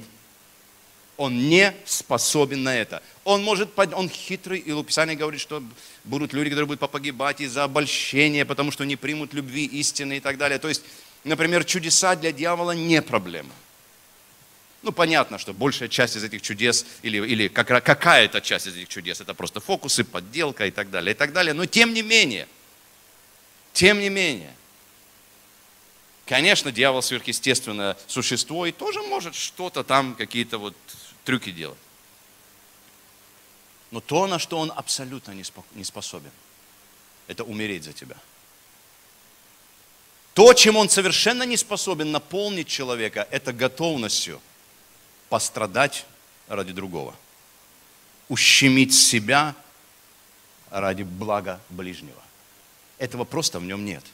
Он 1.19 1.51
не 1.51 1.75
способен 1.85 2.63
на 2.63 2.75
это. 2.75 3.03
Он 3.25 3.43
может, 3.45 3.79
он 3.79 4.09
хитрый, 4.09 4.59
и 4.59 4.83
Писание 4.83 5.17
говорит, 5.17 5.41
что 5.41 5.63
будут 6.03 6.33
люди, 6.33 6.51
которые 6.51 6.67
будут 6.67 6.91
погибать 6.91 7.41
из-за 7.41 7.65
обольщения, 7.65 8.45
потому 8.45 8.73
что 8.73 8.85
не 8.85 8.97
примут 8.97 9.33
любви, 9.33 9.65
истины 9.65 10.17
и 10.17 10.21
так 10.21 10.39
далее. 10.39 10.59
То 10.59 10.69
есть, 10.69 10.83
например, 11.23 11.65
чудеса 11.65 12.17
для 12.17 12.33
дьявола 12.33 12.73
не 12.73 13.01
проблема. 13.01 13.53
Ну, 14.83 14.91
понятно, 14.91 15.39
что 15.39 15.55
большая 15.55 15.89
часть 15.89 16.17
из 16.17 16.25
этих 16.25 16.43
чудес, 16.43 16.85
или, 17.03 17.25
или 17.25 17.47
какая-то 17.47 18.41
часть 18.41 18.67
из 18.67 18.77
этих 18.77 18.89
чудес, 18.89 19.21
это 19.21 19.33
просто 19.35 19.61
фокусы, 19.61 20.03
подделка 20.03 20.67
и 20.67 20.73
так 20.73 20.91
далее, 20.91 21.15
и 21.15 21.17
так 21.17 21.33
далее. 21.33 21.55
Но 21.55 21.67
тем 21.67 21.95
не 21.95 22.03
менее, 22.03 22.49
тем 23.73 24.01
не 24.01 24.09
менее, 24.09 24.53
конечно, 26.27 26.73
дьявол 26.73 27.03
сверхъестественное 27.03 27.97
существо 28.09 28.67
и 28.67 28.73
тоже 28.73 29.01
может 29.03 29.37
что-то 29.37 29.85
там, 29.85 30.17
какие-то 30.17 30.59
вот 30.59 30.75
трюки 31.25 31.53
делать. 31.53 31.79
Но 33.93 34.01
то, 34.01 34.27
на 34.27 34.39
что 34.39 34.59
он 34.59 34.73
абсолютно 34.75 35.33
не 35.33 35.85
способен, 35.85 36.31
это 37.29 37.45
умереть 37.45 37.85
за 37.85 37.93
тебя. 37.93 38.17
То, 40.35 40.55
чем 40.55 40.77
он 40.77 40.89
совершенно 40.89 41.43
не 41.43 41.59
способен 41.59 42.11
наполнить 42.11 42.69
человека, 42.69 43.29
это 43.31 43.53
готовностью 43.53 44.41
пострадать 45.29 46.07
ради 46.49 46.73
другого. 46.73 47.15
Ущемить 48.31 48.95
себя 48.95 49.55
ради 50.71 51.03
блага 51.03 51.61
ближнего. 51.69 52.23
Этого 52.97 53.25
просто 53.25 53.61
в 53.61 53.65
нем 53.65 53.85
нет. 53.85 54.05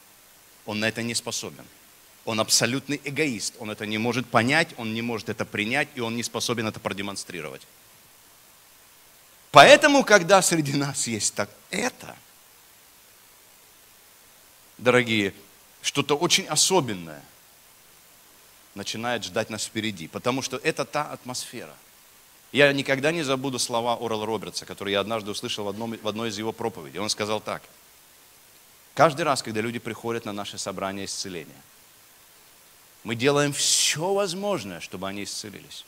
Он 0.66 0.80
на 0.80 0.88
это 0.88 1.04
не 1.04 1.14
способен. 1.14 1.64
Он 2.25 2.40
абсолютный 2.40 3.00
эгоист. 3.04 3.54
Он 3.61 3.70
это 3.70 3.87
не 3.87 3.99
может 3.99 4.26
понять, 4.26 4.70
он 4.76 4.92
не 4.92 5.02
может 5.02 5.28
это 5.28 5.44
принять, 5.44 5.88
и 5.94 6.00
он 6.00 6.16
не 6.16 6.25
способен 6.25 6.66
это 6.66 6.80
продемонстрировать. 6.80 7.62
Поэтому, 9.50 10.05
когда 10.05 10.43
среди 10.43 10.75
нас 10.75 11.07
есть 11.07 11.35
так 11.35 11.49
это, 11.71 12.17
дорогие, 14.76 15.35
что-то 15.83 16.17
очень 16.17 16.47
особенное 16.47 17.23
начинает 18.75 19.25
ждать 19.25 19.50
нас 19.50 19.64
впереди, 19.64 20.07
потому 20.07 20.43
что 20.43 20.59
это 20.59 20.85
та 20.85 21.05
атмосфера. 21.11 21.75
Я 22.52 22.73
никогда 22.73 23.12
не 23.12 23.23
забуду 23.23 23.59
слова 23.59 23.95
Орла 23.95 24.25
Робертса, 24.25 24.64
которые 24.64 24.95
я 24.95 25.00
однажды 25.00 25.31
услышал 25.31 25.64
в, 25.64 25.69
одном, 25.69 25.97
в 25.99 26.09
одной 26.09 26.31
из 26.31 26.38
его 26.38 26.52
проповедей. 26.52 26.99
Он 26.99 27.11
сказал 27.11 27.40
так. 27.40 27.62
Каждый 28.95 29.23
раз, 29.23 29.43
когда 29.43 29.61
люди 29.61 29.78
приходят 29.78 30.25
на 30.25 30.33
наше 30.33 30.59
собрание 30.59 31.05
исцеления, 31.05 31.61
мы 33.05 33.14
делаем 33.14 33.52
все 33.52 34.12
возможное, 34.12 34.81
чтобы 34.81 35.09
они 35.09 35.25
исцелились. 35.25 35.85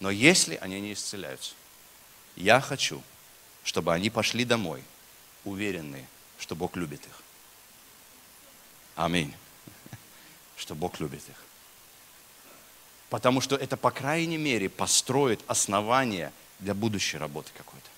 Но 0.00 0.10
если 0.10 0.56
они 0.56 0.80
не 0.80 0.92
исцеляются, 0.92 1.54
я 2.36 2.60
хочу, 2.60 3.02
чтобы 3.62 3.92
они 3.92 4.10
пошли 4.10 4.44
домой, 4.44 4.82
уверенные, 5.44 6.06
что 6.38 6.54
Бог 6.54 6.76
любит 6.76 7.04
их. 7.06 7.22
Аминь. 8.96 9.34
Что 10.56 10.74
Бог 10.74 11.00
любит 11.00 11.22
их. 11.28 11.44
Потому 13.10 13.40
что 13.40 13.56
это, 13.56 13.76
по 13.76 13.90
крайней 13.90 14.38
мере, 14.38 14.68
построит 14.68 15.40
основание 15.48 16.32
для 16.60 16.74
будущей 16.74 17.18
работы 17.18 17.50
какой-то. 17.56 17.88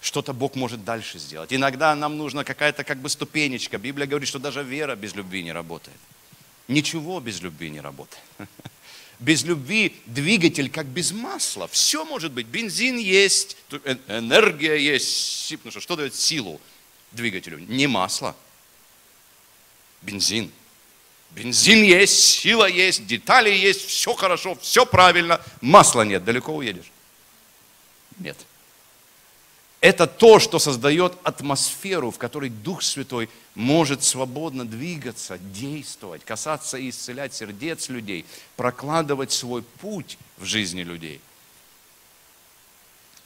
Что-то 0.00 0.32
Бог 0.32 0.54
может 0.54 0.84
дальше 0.84 1.18
сделать. 1.18 1.52
Иногда 1.52 1.94
нам 1.94 2.18
нужна 2.18 2.44
какая-то 2.44 2.84
как 2.84 2.98
бы 2.98 3.08
ступенечка. 3.08 3.78
Библия 3.78 4.06
говорит, 4.06 4.28
что 4.28 4.38
даже 4.38 4.62
вера 4.62 4.96
без 4.96 5.14
любви 5.14 5.42
не 5.42 5.52
работает. 5.52 5.98
Ничего 6.68 7.20
без 7.20 7.40
любви 7.40 7.70
не 7.70 7.80
работает. 7.80 8.22
Без 9.20 9.44
любви 9.44 9.94
двигатель 10.06 10.70
как 10.70 10.86
без 10.86 11.12
масла. 11.12 11.68
Все 11.68 12.04
может 12.04 12.32
быть. 12.32 12.46
Бензин 12.46 12.98
есть, 12.98 13.56
э, 13.70 13.96
энергия 14.08 14.76
есть. 14.76 15.54
Ну 15.64 15.70
что, 15.70 15.80
что 15.80 15.96
дает 15.96 16.14
силу 16.14 16.60
двигателю? 17.12 17.58
Не 17.58 17.86
масло. 17.86 18.36
Бензин. 20.02 20.50
Бензин 21.30 21.82
есть, 21.82 22.20
сила 22.20 22.66
есть, 22.68 23.06
детали 23.06 23.50
есть, 23.50 23.86
все 23.86 24.14
хорошо, 24.14 24.54
все 24.60 24.86
правильно. 24.86 25.40
Масла 25.60 26.02
нет, 26.02 26.24
далеко 26.24 26.54
уедешь. 26.54 26.92
Нет. 28.18 28.36
Это 29.84 30.06
то, 30.06 30.38
что 30.38 30.58
создает 30.58 31.12
атмосферу, 31.24 32.10
в 32.10 32.16
которой 32.16 32.48
Дух 32.48 32.82
Святой 32.82 33.28
может 33.54 34.02
свободно 34.02 34.64
двигаться, 34.64 35.36
действовать, 35.36 36.24
касаться 36.24 36.78
и 36.78 36.88
исцелять 36.88 37.34
сердец 37.34 37.90
людей, 37.90 38.24
прокладывать 38.56 39.30
свой 39.30 39.60
путь 39.82 40.16
в 40.38 40.46
жизни 40.46 40.80
людей. 40.80 41.20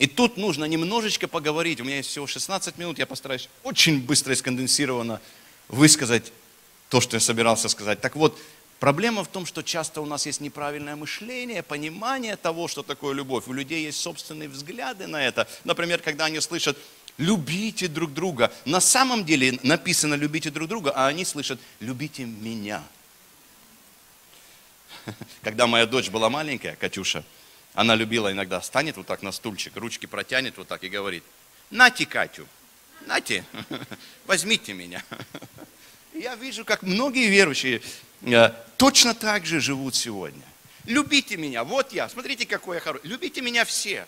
И 0.01 0.09
тут 0.09 0.37
нужно 0.37 0.65
немножечко 0.65 1.29
поговорить. 1.29 1.81
У 1.81 1.85
меня 1.85 1.99
есть 1.99 2.09
всего 2.09 2.27
16 2.27 2.77
минут, 2.77 2.99
я 2.99 3.07
постараюсь 3.07 3.49
очень 3.63 4.03
быстро 4.03 4.33
и 4.33 4.37
сконденсированно 4.37 5.21
высказать 5.69 6.33
то, 6.89 7.01
что 7.01 7.15
я 7.15 7.21
собирался 7.21 7.69
сказать. 7.69 8.01
Так 8.01 8.17
вот, 8.17 8.37
Проблема 8.81 9.25
в 9.25 9.29
том, 9.29 9.45
что 9.45 9.63
часто 9.63 10.01
у 10.01 10.07
нас 10.07 10.27
есть 10.27 10.41
неправильное 10.41 10.95
мышление, 10.95 11.65
понимание 11.65 12.37
того, 12.37 12.69
что 12.69 12.85
такое 12.85 13.13
любовь. 13.13 13.49
У 13.49 13.53
людей 13.53 13.85
есть 13.85 14.01
собственные 14.01 14.49
взгляды 14.49 15.09
на 15.09 15.23
это. 15.23 15.49
Например, 15.65 16.01
когда 16.01 16.27
они 16.27 16.39
слышат 16.41 16.79
«любите 17.17 17.89
друг 17.89 18.15
друга». 18.15 18.53
На 18.65 18.81
самом 18.81 19.25
деле 19.25 19.59
написано 19.65 20.15
«любите 20.15 20.51
друг 20.51 20.69
друга», 20.69 20.93
а 20.95 21.09
они 21.09 21.25
слышат 21.25 21.59
«любите 21.81 22.25
меня». 22.25 22.85
Когда 25.43 25.67
моя 25.67 25.87
дочь 25.87 26.11
была 26.11 26.31
маленькая, 26.31 26.77
Катюша, 26.77 27.25
она 27.75 27.97
любила 27.97 28.31
иногда, 28.31 28.63
станет 28.63 28.97
вот 28.97 29.07
так 29.09 29.23
на 29.23 29.33
стульчик, 29.33 29.77
ручки 29.77 30.07
протянет 30.07 30.57
вот 30.57 30.69
так 30.69 30.85
и 30.85 30.89
говорит 30.89 31.25
«нате, 31.71 32.07
Катю, 32.07 32.47
нате, 33.07 33.45
возьмите 34.27 34.73
меня». 34.73 35.03
Я 36.15 36.35
вижу, 36.37 36.65
как 36.65 36.83
многие 36.83 37.29
верующие 37.29 37.81
точно 38.77 39.15
так 39.15 39.47
же 39.47 39.61
живут 39.61 39.95
сегодня. 39.95 40.43
Любите 40.85 41.37
меня, 41.37 41.65
вот 41.65 41.93
я, 41.93 42.09
смотрите, 42.09 42.47
какой 42.47 42.77
я 42.77 42.81
хороший. 42.81 43.07
Любите 43.07 43.41
меня 43.41 43.65
все. 43.65 44.07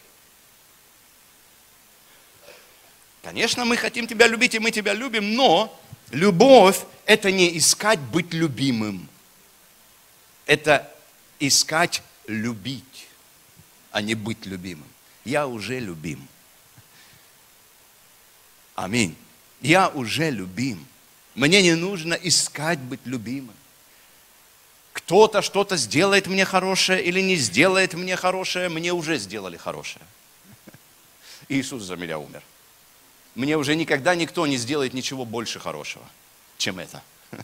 Конечно, 3.23 3.65
мы 3.65 3.77
хотим 3.77 4.07
тебя 4.07 4.27
любить, 4.27 4.55
и 4.55 4.59
мы 4.59 4.71
тебя 4.71 4.95
любим, 4.95 5.35
но 5.35 5.79
любовь– 6.11 6.81
это 7.07 7.31
не 7.31 7.57
искать 7.59 8.01
быть 8.01 8.33
любимым. 8.33 9.09
Это 10.47 10.91
искать 11.39 12.03
любить, 12.27 13.09
а 13.91 14.01
не 14.01 14.15
быть 14.15 14.47
любимым. 14.47 14.89
Я 15.25 15.47
уже 15.47 15.79
любим. 15.79 16.27
Аминь. 18.75 19.15
Я 19.61 19.91
уже 19.91 20.31
любим. 20.31 20.87
Мне 21.35 21.63
не 21.63 21.75
нужно 21.75 22.15
искать 22.15 22.79
быть 22.79 23.01
любимым. 23.05 23.55
Кто-то 25.11 25.43
что-то 25.43 25.77
сделает 25.77 26.29
мне 26.29 26.45
хорошее 26.45 27.03
или 27.03 27.21
не 27.21 27.35
сделает 27.35 27.95
мне 27.95 28.15
хорошее, 28.15 28.69
мне 28.69 28.93
уже 28.93 29.19
сделали 29.19 29.57
хорошее. 29.57 30.07
Иисус 31.49 31.83
за 31.83 31.97
меня 31.97 32.21
умер. 32.21 32.45
Мне 33.35 33.57
уже 33.57 33.75
никогда 33.75 34.15
никто 34.15 34.47
не 34.47 34.57
сделает 34.57 34.95
ничего 34.95 35.25
больше 35.25 35.59
хорошего, 35.59 36.05
чем 36.59 36.79
это. 36.79 37.03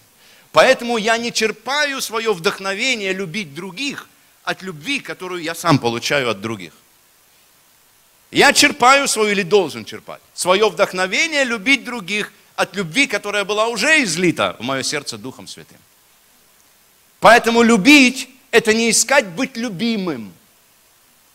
Поэтому 0.53 0.97
я 0.97 1.19
не 1.19 1.33
черпаю 1.33 2.01
свое 2.01 2.33
вдохновение 2.33 3.13
любить 3.13 3.53
других 3.53 4.09
от 4.45 4.63
любви, 4.63 5.01
которую 5.01 5.43
я 5.43 5.57
сам 5.57 5.81
получаю 5.81 6.31
от 6.31 6.41
других. 6.41 6.73
Я 8.31 8.53
черпаю 8.53 9.09
свою 9.09 9.31
или 9.31 9.43
должен 9.43 9.85
черпать 9.85 10.23
свое 10.35 10.71
вдохновение 10.71 11.43
любить 11.43 11.83
других 11.83 12.33
от 12.55 12.77
любви, 12.77 13.09
которая 13.09 13.45
была 13.45 13.67
уже 13.67 14.05
излита 14.05 14.55
в 14.61 14.63
мое 14.63 14.85
сердце 14.85 15.19
Духом 15.19 15.49
Святым. 15.49 15.79
Поэтому 17.21 17.63
любить– 17.63 18.29
это 18.51 18.75
не 18.75 18.91
искать 18.91 19.27
быть 19.29 19.57
любимым, 19.57 20.33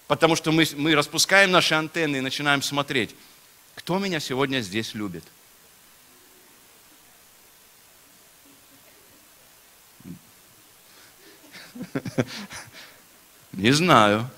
потому 0.07 0.35
что 0.35 0.51
мы, 0.51 0.65
мы 0.75 0.95
распускаем 0.95 1.51
наши 1.51 1.73
антенны 1.73 2.17
и 2.17 2.21
начинаем 2.21 2.61
смотреть, 2.61 3.15
кто 3.75 3.97
меня 3.99 4.19
сегодня 4.19 4.61
здесь 4.61 4.93
любит– 4.93 5.23
Не 13.53 13.71
знаю. 13.71 14.29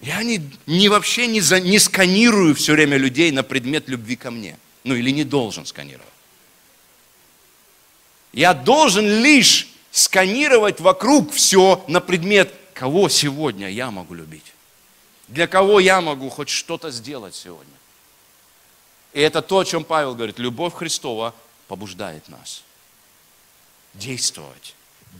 Я 0.00 0.22
не, 0.22 0.40
не 0.66 0.88
вообще 0.88 1.26
не, 1.26 1.40
за, 1.40 1.60
не 1.60 1.78
сканирую 1.78 2.54
все 2.54 2.72
время 2.72 2.96
людей 2.96 3.30
на 3.32 3.42
предмет 3.42 3.88
любви 3.88 4.16
ко 4.16 4.30
мне. 4.30 4.58
Ну 4.84 4.94
или 4.94 5.10
не 5.10 5.24
должен 5.24 5.66
сканировать. 5.66 6.06
Я 8.32 8.54
должен 8.54 9.04
лишь 9.22 9.68
сканировать 9.90 10.80
вокруг 10.80 11.32
все 11.32 11.84
на 11.88 12.00
предмет, 12.00 12.54
кого 12.74 13.08
сегодня 13.08 13.68
я 13.70 13.90
могу 13.90 14.14
любить. 14.14 14.54
Для 15.28 15.46
кого 15.46 15.80
я 15.80 16.00
могу 16.00 16.28
хоть 16.30 16.48
что-то 16.48 16.90
сделать 16.90 17.34
сегодня. 17.34 17.72
И 19.12 19.20
это 19.20 19.42
то, 19.42 19.58
о 19.58 19.64
чем 19.64 19.84
Павел 19.84 20.14
говорит. 20.14 20.38
Любовь 20.38 20.74
Христова 20.74 21.34
побуждает 21.66 22.28
нас 22.28 22.62
действовать, 23.94 24.74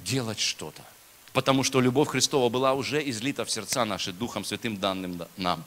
делать 0.04 0.40
что-то. 0.40 0.82
Потому 1.32 1.62
что 1.62 1.80
любовь 1.80 2.08
Христова 2.08 2.48
была 2.48 2.74
уже 2.74 3.06
излита 3.08 3.44
в 3.44 3.50
сердца 3.50 3.84
наши 3.84 4.12
Духом 4.12 4.44
Святым 4.44 4.78
данным 4.78 5.22
нам. 5.36 5.64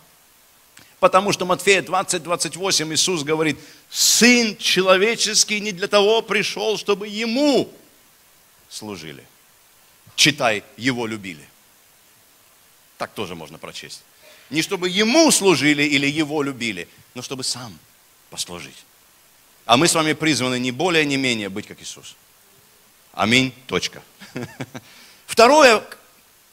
Потому 1.02 1.32
что 1.32 1.48
Матфея 1.48 1.82
20, 1.82 2.22
28 2.22 2.94
Иисус 2.94 3.24
говорит, 3.24 3.58
Сын 3.90 4.56
человеческий 4.56 5.60
не 5.60 5.72
для 5.72 5.88
того 5.88 6.22
пришел, 6.22 6.78
чтобы 6.78 7.08
Ему 7.08 7.74
служили. 8.70 9.26
Читай, 10.16 10.64
Его 10.78 11.08
любили. 11.08 11.44
Так 13.00 13.14
тоже 13.14 13.34
можно 13.34 13.58
прочесть. 13.58 14.04
Не 14.52 14.62
чтобы 14.62 14.90
Ему 14.90 15.32
служили 15.32 15.82
или 15.82 16.06
Его 16.06 16.44
любили, 16.44 16.88
но 17.16 17.24
чтобы 17.24 17.44
сам 17.44 17.80
послужить. 18.30 18.86
А 19.66 19.78
мы 19.78 19.88
с 19.88 19.96
вами 19.96 20.14
призваны 20.14 20.60
не 20.60 20.70
более, 20.72 21.04
не 21.04 21.18
менее 21.18 21.50
быть 21.50 21.66
как 21.66 21.82
Иисус. 21.82 22.16
Аминь. 23.12 23.52
Точка. 23.66 24.04
Второе, 25.26 25.84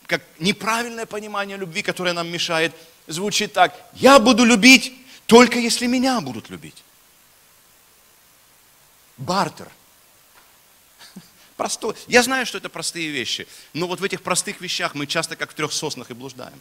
как 0.07 0.23
неправильное 0.39 1.05
понимание 1.05 1.59
любви, 1.59 1.83
которое 1.83 2.15
нам 2.15 2.31
мешает, 2.31 2.73
звучит 3.09 3.53
так. 3.53 3.75
Я 3.95 4.19
буду 4.21 4.45
любить 4.45 4.95
только 5.27 5.59
если 5.59 5.87
меня 5.87 6.21
будут 6.21 6.49
любить. 6.51 6.85
Бартер. 9.17 9.69
Простой. 11.57 11.97
Я 12.07 12.23
знаю, 12.23 12.47
что 12.47 12.59
это 12.59 12.69
простые 12.69 13.11
вещи, 13.11 13.49
но 13.73 13.89
вот 13.89 13.99
в 13.99 14.05
этих 14.05 14.23
простых 14.23 14.61
вещах 14.61 14.95
мы 14.95 15.09
часто 15.09 15.35
как 15.35 15.51
в 15.51 15.55
трех 15.55 15.73
соснах 15.73 16.11
и 16.11 16.15
блуждаем. 16.15 16.61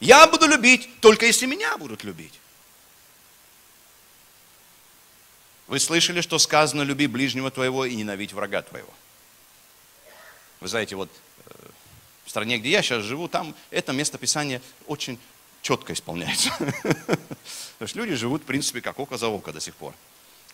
Я 0.00 0.26
буду 0.26 0.46
любить 0.48 1.00
только 1.00 1.26
если 1.26 1.46
меня 1.46 1.76
будут 1.78 2.02
любить. 2.02 2.34
Вы 5.68 5.78
слышали, 5.78 6.22
что 6.22 6.38
сказано, 6.38 6.82
люби 6.82 7.06
ближнего 7.06 7.50
твоего 7.50 7.84
и 7.84 7.94
ненавидь 7.94 8.32
врага 8.32 8.62
твоего. 8.62 8.92
Вы 10.60 10.68
знаете, 10.68 10.96
вот 10.96 11.10
в 12.28 12.30
стране, 12.30 12.58
где 12.58 12.68
я 12.68 12.82
сейчас 12.82 13.04
живу, 13.04 13.26
там 13.26 13.54
это 13.70 13.94
местописание 13.94 14.60
очень 14.86 15.18
четко 15.62 15.94
исполняется. 15.94 16.50
То 17.78 17.84
есть 17.84 17.96
люди 17.96 18.14
живут, 18.16 18.42
в 18.42 18.44
принципе, 18.44 18.82
как 18.82 18.98
око 18.98 19.16
за 19.16 19.28
око 19.28 19.50
до 19.50 19.60
сих 19.60 19.74
пор. 19.74 19.94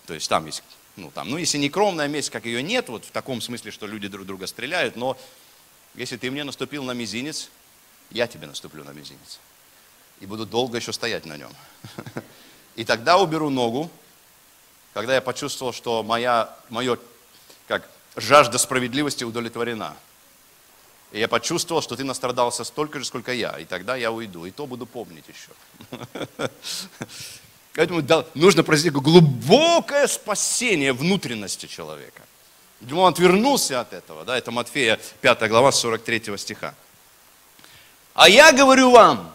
То 0.07 0.15
есть 0.15 0.29
там 0.29 0.47
есть, 0.47 0.63
ну 0.95 1.11
там, 1.11 1.29
ну 1.29 1.37
если 1.37 1.59
не 1.59 1.69
кровная 1.69 2.07
месть, 2.07 2.31
как 2.31 2.47
ее 2.47 2.63
нет, 2.63 2.89
вот 2.89 3.05
в 3.05 3.11
таком 3.11 3.41
смысле, 3.41 3.73
что 3.73 3.89
люди 3.89 4.07
друг 4.07 4.25
друга 4.25 4.47
стреляют, 4.47 4.95
но 4.95 5.19
если 5.97 6.17
ты 6.17 6.31
мне 6.31 6.45
наступил 6.45 6.85
на 6.85 6.93
мизинец, 6.93 7.51
я 8.11 8.29
тебе 8.29 8.47
наступлю 8.47 8.85
на 8.85 8.91
мизинец. 8.91 9.41
И 10.21 10.27
буду 10.27 10.47
долго 10.47 10.79
еще 10.79 10.93
стоять 10.93 11.27
на 11.27 11.37
нем. 11.37 11.51
И 12.77 12.85
тогда 12.85 13.19
уберу 13.19 13.51
ногу, 13.51 13.91
когда 14.93 15.17
я 15.17 15.21
почувствовал, 15.21 15.73
что 15.73 16.05
моя, 16.05 16.57
мое, 16.71 17.01
как, 17.67 17.91
жажда 18.15 18.59
справедливости 18.59 19.25
удовлетворена. 19.25 19.97
И 21.13 21.21
я 21.21 21.29
почувствовал, 21.29 21.83
что 21.83 21.97
ты 21.97 22.05
настрадался 22.05 22.65
столько 22.65 22.99
же, 22.99 23.05
сколько 23.05 23.33
я. 23.33 23.59
И 23.59 23.65
тогда 23.65 23.97
я 23.97 24.11
уйду. 24.11 24.47
И 24.47 24.51
то 24.51 24.67
буду 24.67 24.87
помнить 24.87 25.25
еще. 25.29 25.51
Поэтому 27.75 28.03
нужно 28.35 28.63
произвести 28.63 28.91
глубокое 28.91 30.07
спасение 30.07 30.93
внутренности 30.93 31.67
человека. 31.67 32.23
Он 32.91 33.13
отвернулся 33.13 33.81
от 33.81 33.93
этого. 33.93 34.25
Да, 34.25 34.37
это 34.37 34.51
Матфея 34.51 35.01
5 35.21 35.49
глава 35.49 35.73
43 35.73 36.37
стиха. 36.37 36.75
А 38.15 38.29
я 38.29 38.53
говорю 38.53 38.91
вам, 38.91 39.35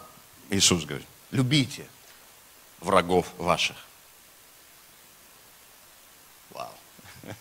Иисус 0.50 0.86
говорит, 0.86 1.08
любите 1.32 1.88
врагов 2.80 3.28
ваших. 3.38 3.76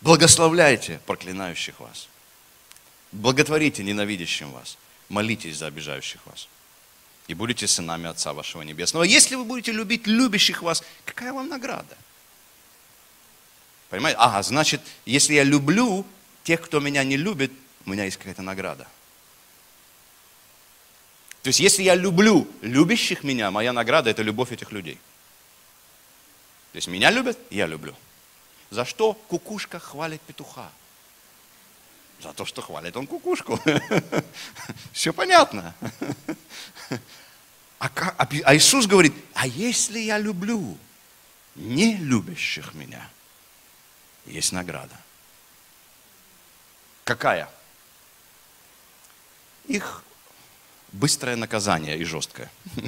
Благословляйте 0.00 1.00
проклинающих 1.06 1.80
вас. 1.80 2.08
Благотворите 3.14 3.84
ненавидящим 3.84 4.50
вас. 4.50 4.76
Молитесь 5.08 5.58
за 5.58 5.66
обижающих 5.68 6.26
вас. 6.26 6.48
И 7.28 7.34
будете 7.34 7.68
сынами 7.68 8.08
Отца 8.08 8.32
вашего 8.32 8.62
Небесного. 8.62 9.04
Если 9.04 9.36
вы 9.36 9.44
будете 9.44 9.70
любить 9.70 10.06
любящих 10.06 10.62
вас, 10.62 10.82
какая 11.04 11.32
вам 11.32 11.48
награда? 11.48 11.96
Понимаете? 13.88 14.18
Ага, 14.18 14.42
значит, 14.42 14.80
если 15.06 15.34
я 15.34 15.44
люблю 15.44 16.04
тех, 16.42 16.60
кто 16.60 16.80
меня 16.80 17.04
не 17.04 17.16
любит, 17.16 17.52
у 17.86 17.90
меня 17.90 18.04
есть 18.04 18.16
какая-то 18.16 18.42
награда. 18.42 18.88
То 21.42 21.48
есть, 21.48 21.60
если 21.60 21.84
я 21.84 21.94
люблю 21.94 22.48
любящих 22.62 23.22
меня, 23.22 23.52
моя 23.52 23.72
награда– 23.72 24.10
это 24.10 24.22
любовь 24.22 24.50
этих 24.50 24.72
людей. 24.72 24.98
То 26.72 26.76
есть, 26.78 26.88
меня 26.88 27.12
любят, 27.12 27.38
я 27.50 27.66
люблю. 27.66 27.94
За 28.70 28.84
что 28.84 29.12
кукушка 29.12 29.78
хвалит 29.78 30.20
петуха? 30.22 30.72
За 32.24 32.32
то, 32.32 32.46
что 32.46 32.62
хвалит 32.62 32.96
он 32.96 33.06
кукушку. 33.06 33.60
Все 34.92 35.12
понятно. 35.12 35.74
А, 37.78 37.90
а, 37.94 38.26
а 38.44 38.56
Иисус 38.56 38.86
говорит, 38.86 39.12
а 39.34 39.46
если 39.46 39.98
я 39.98 40.16
люблю 40.16 40.78
не 41.54 41.98
любящих 41.98 42.72
меня, 42.72 43.10
есть 44.24 44.52
награда. 44.52 44.96
Какая? 47.04 47.50
Их 49.66 50.02
быстрое 50.92 51.36
наказание 51.36 51.98
и 51.98 52.04
жесткое. 52.04 52.50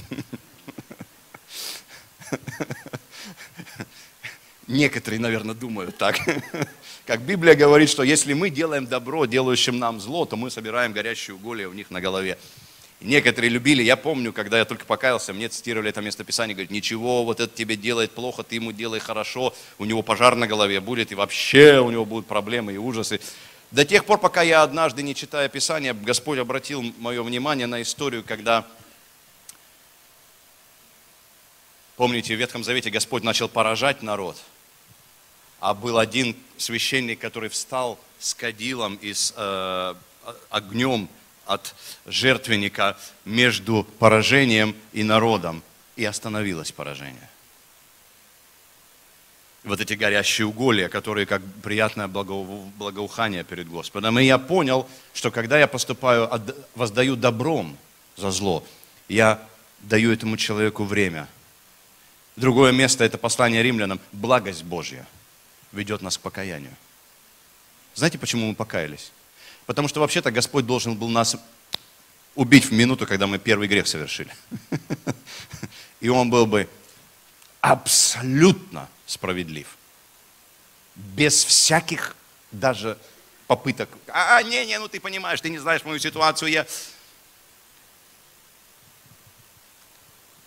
Некоторые, 4.68 5.20
наверное, 5.20 5.54
думают 5.54 5.96
так. 5.96 6.18
Как 7.06 7.22
Библия 7.22 7.54
говорит, 7.54 7.88
что 7.88 8.02
если 8.02 8.32
мы 8.32 8.50
делаем 8.50 8.86
добро 8.86 9.24
делающим 9.26 9.78
нам 9.78 10.00
зло, 10.00 10.24
то 10.24 10.36
мы 10.36 10.50
собираем 10.50 10.92
горящие 10.92 11.36
уголья 11.36 11.68
у 11.68 11.72
них 11.72 11.92
на 11.92 12.00
голове. 12.00 12.36
некоторые 13.00 13.50
любили, 13.50 13.84
я 13.84 13.96
помню, 13.96 14.32
когда 14.32 14.58
я 14.58 14.64
только 14.64 14.84
покаялся, 14.84 15.32
мне 15.32 15.48
цитировали 15.48 15.90
это 15.90 16.00
местописание, 16.00 16.56
говорит, 16.56 16.72
ничего, 16.72 17.22
вот 17.22 17.38
это 17.38 17.54
тебе 17.54 17.76
делает 17.76 18.10
плохо, 18.10 18.42
ты 18.42 18.56
ему 18.56 18.72
делай 18.72 18.98
хорошо, 18.98 19.54
у 19.78 19.84
него 19.84 20.02
пожар 20.02 20.34
на 20.34 20.48
голове 20.48 20.80
будет, 20.80 21.12
и 21.12 21.14
вообще 21.14 21.78
у 21.78 21.92
него 21.92 22.04
будут 22.04 22.26
проблемы 22.26 22.72
и 22.72 22.76
ужасы. 22.76 23.20
До 23.70 23.84
тех 23.84 24.04
пор, 24.04 24.18
пока 24.18 24.42
я 24.42 24.64
однажды, 24.64 25.04
не 25.04 25.14
читая 25.14 25.48
Писание, 25.48 25.94
Господь 25.94 26.38
обратил 26.40 26.82
мое 26.98 27.22
внимание 27.22 27.68
на 27.68 27.82
историю, 27.82 28.24
когда 28.26 28.66
Помните, 31.96 32.36
в 32.36 32.38
Ветхом 32.38 32.62
Завете 32.62 32.90
Господь 32.90 33.22
начал 33.22 33.48
поражать 33.48 34.02
народ– 34.02 34.36
а 35.60 35.74
был 35.74 35.98
один 35.98 36.36
священник, 36.56 37.18
который 37.18 37.48
встал 37.48 37.98
с 38.18 38.34
кадилом 38.34 38.96
и 38.96 39.12
с 39.12 39.32
э, 39.36 39.94
огнем 40.50 41.08
от 41.46 41.74
жертвенника 42.06 42.96
между 43.24 43.84
поражением 43.98 44.74
и 44.92 45.02
народом, 45.02 45.62
и 45.96 46.04
остановилось 46.04 46.72
поражение. 46.72 47.28
Вот 49.64 49.80
эти 49.80 49.94
горящие 49.94 50.46
уголья, 50.46 50.88
которые 50.88 51.26
как 51.26 51.42
приятное 51.62 52.06
благоухание 52.06 53.42
перед 53.42 53.68
Господом. 53.68 54.18
И 54.18 54.24
я 54.24 54.38
понял, 54.38 54.88
что 55.12 55.30
когда 55.30 55.58
я 55.58 55.66
поступаю, 55.66 56.30
воздаю 56.74 57.16
добром 57.16 57.76
за 58.16 58.30
зло, 58.30 58.64
я 59.08 59.42
даю 59.80 60.12
этому 60.12 60.36
человеку 60.36 60.84
время. 60.84 61.26
Другое 62.36 62.70
место– 62.70 63.02
это 63.04 63.18
послание 63.18 63.62
римлянам. 63.62 63.98
Благость 64.12 64.62
Божья 64.62 65.06
ведет 65.76 66.02
нас 66.02 66.18
к 66.18 66.20
покаянию. 66.20 66.74
Знаете, 67.94 68.18
почему 68.18 68.46
мы 68.48 68.54
покаялись? 68.54 69.12
Потому 69.66 69.88
что 69.88 70.00
вообще-то 70.00 70.30
Господь 70.30 70.66
должен 70.66 70.96
был 70.96 71.08
нас 71.08 71.36
убить 72.34 72.66
в 72.66 72.72
минуту, 72.72 73.06
когда 73.06 73.26
мы 73.26 73.38
первый 73.38 73.68
грех 73.68 73.86
совершили. 73.86 74.34
И 76.00 76.08
Он 76.08 76.30
был 76.30 76.46
бы 76.46 76.68
абсолютно 77.60 78.88
справедлив. 79.06 79.66
Без 80.94 81.44
всяких 81.44 82.14
даже 82.52 82.98
попыток. 83.46 83.88
А, 84.08 84.42
не, 84.42 84.66
не, 84.66 84.78
ну 84.78 84.88
ты 84.88 85.00
понимаешь, 85.00 85.40
ты 85.40 85.48
не 85.48 85.58
знаешь 85.58 85.84
мою 85.84 85.98
ситуацию, 85.98 86.50
я... 86.50 86.66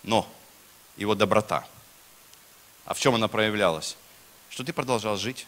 Но 0.03 0.31
его 0.97 1.13
доброта, 1.13 1.67
а 2.85 2.93
в 2.93 2.99
чем 2.99 3.15
она 3.15 3.27
проявлялась? 3.27 3.97
Что 4.49 4.63
ты 4.63 4.73
продолжал 4.73 5.17
жить, 5.17 5.45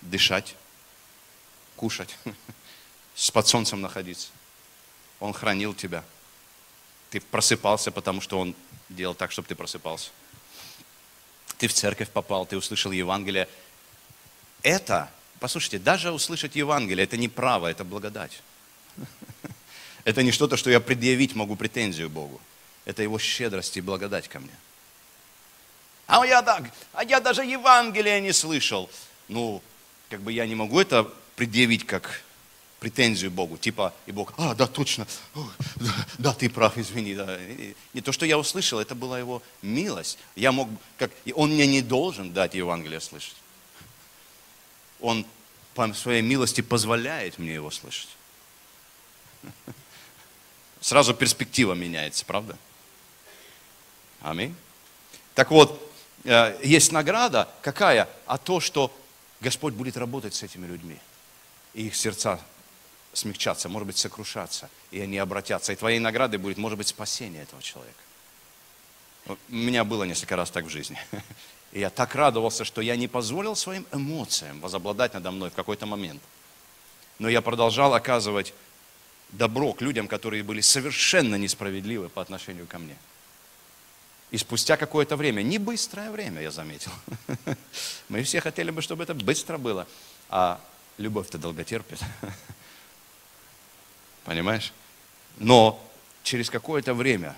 дышать, 0.00 0.54
кушать, 1.76 2.16
с 3.14 3.30
под 3.32 3.46
солнцем 3.46 3.80
находиться. 3.80 4.28
Он 5.20 5.32
хранил 5.32 5.74
тебя. 5.74 6.04
Ты 7.10 7.20
просыпался, 7.20 7.90
потому 7.90 8.20
что 8.20 8.38
Он 8.38 8.54
делал 8.88 9.14
так, 9.14 9.32
чтобы 9.32 9.48
ты 9.48 9.54
просыпался. 9.54 10.10
Ты 11.58 11.68
в 11.68 11.72
церковь 11.72 12.10
попал, 12.10 12.46
ты 12.46 12.56
услышал 12.56 12.92
Евангелие. 12.92 13.48
Это, 14.62 15.10
послушайте, 15.40 15.78
даже 15.78 16.10
услышать 16.10 16.56
Евангелие, 16.56 17.04
это 17.04 17.16
не 17.16 17.28
право, 17.28 17.68
это 17.68 17.84
благодать. 17.84 18.42
Это 20.04 20.22
не 20.22 20.32
что-то, 20.32 20.58
что 20.58 20.68
я 20.68 20.80
предъявить 20.80 21.34
могу 21.34 21.56
претензию 21.56 22.10
Богу. 22.10 22.38
Это 22.84 23.02
Его 23.02 23.18
щедрость 23.18 23.78
и 23.78 23.80
благодать 23.80 24.28
ко 24.28 24.38
мне. 24.38 24.52
А 26.06 26.24
я, 26.26 26.42
так, 26.42 26.70
а 26.92 27.04
я 27.04 27.20
даже 27.20 27.44
Евангелия 27.44 28.20
не 28.20 28.32
слышал. 28.32 28.90
Ну, 29.28 29.62
как 30.10 30.20
бы 30.20 30.32
я 30.32 30.46
не 30.46 30.54
могу 30.54 30.80
это 30.80 31.10
предъявить 31.36 31.86
как 31.86 32.22
претензию 32.84 33.30
Богу, 33.30 33.56
типа, 33.56 33.94
и 34.04 34.12
Бог, 34.12 34.34
а, 34.36 34.54
да, 34.54 34.66
точно, 34.66 35.06
да, 35.76 36.06
да, 36.18 36.34
ты 36.34 36.50
прав, 36.50 36.76
извини. 36.76 37.14
Да. 37.14 37.38
Не 37.94 38.02
то, 38.02 38.12
что 38.12 38.26
я 38.26 38.38
услышал, 38.38 38.78
это 38.78 38.94
была 38.94 39.18
его 39.18 39.42
милость. 39.62 40.18
Я 40.36 40.52
мог, 40.52 40.68
как, 40.98 41.10
он 41.34 41.52
мне 41.52 41.66
не 41.66 41.80
должен 41.80 42.34
дать 42.34 42.54
Евангелие 42.54 43.00
слышать. 43.00 43.36
Он 45.00 45.24
по 45.74 45.92
своей 45.94 46.20
милости 46.20 46.60
позволяет 46.60 47.38
мне 47.38 47.54
его 47.54 47.70
слышать. 47.70 48.10
Сразу 50.80 51.14
перспектива 51.14 51.72
меняется, 51.72 52.26
правда? 52.26 52.58
Аминь. 54.20 54.54
Так 55.34 55.50
вот, 55.50 55.93
есть 56.24 56.92
награда 56.92 57.48
какая? 57.62 58.08
А 58.26 58.38
то, 58.38 58.60
что 58.60 58.94
Господь 59.40 59.74
будет 59.74 59.96
работать 59.96 60.34
с 60.34 60.42
этими 60.42 60.66
людьми. 60.66 60.98
И 61.74 61.86
их 61.86 61.96
сердца 61.96 62.40
смягчаться, 63.12 63.68
может 63.68 63.86
быть, 63.86 63.98
сокрушаться, 63.98 64.70
и 64.90 65.00
они 65.00 65.18
обратятся. 65.18 65.72
И 65.72 65.76
твоей 65.76 65.98
наградой 65.98 66.38
будет, 66.38 66.56
может 66.56 66.78
быть, 66.78 66.88
спасение 66.88 67.42
этого 67.42 67.62
человека. 67.62 67.98
У 69.26 69.34
меня 69.54 69.84
было 69.84 70.04
несколько 70.04 70.36
раз 70.36 70.50
так 70.50 70.64
в 70.64 70.68
жизни. 70.68 70.98
И 71.72 71.80
я 71.80 71.90
так 71.90 72.14
радовался, 72.14 72.64
что 72.64 72.80
я 72.80 72.94
не 72.94 73.08
позволил 73.08 73.56
своим 73.56 73.86
эмоциям 73.90 74.60
возобладать 74.60 75.14
надо 75.14 75.30
мной 75.30 75.50
в 75.50 75.54
какой-то 75.54 75.86
момент. 75.86 76.22
Но 77.18 77.28
я 77.28 77.40
продолжал 77.40 77.94
оказывать 77.94 78.54
добро 79.30 79.72
к 79.72 79.80
людям, 79.80 80.06
которые 80.06 80.42
были 80.42 80.60
совершенно 80.60 81.34
несправедливы 81.36 82.08
по 82.08 82.22
отношению 82.22 82.66
ко 82.66 82.78
мне. 82.78 82.96
И 84.34 84.36
спустя 84.36 84.76
какое-то 84.76 85.14
время, 85.14 85.42
не 85.42 85.58
быстрое 85.58 86.10
время, 86.10 86.42
я 86.42 86.50
заметил. 86.50 86.90
Мы 88.08 88.24
все 88.24 88.40
хотели 88.40 88.72
бы, 88.72 88.82
чтобы 88.82 89.04
это 89.04 89.14
быстро 89.14 89.58
было. 89.58 89.86
А 90.28 90.60
любовь-то 90.98 91.38
долго. 91.38 91.64
Понимаешь? 94.24 94.72
Но 95.36 95.80
через 96.24 96.50
какое-то 96.50 96.94
время, 96.94 97.36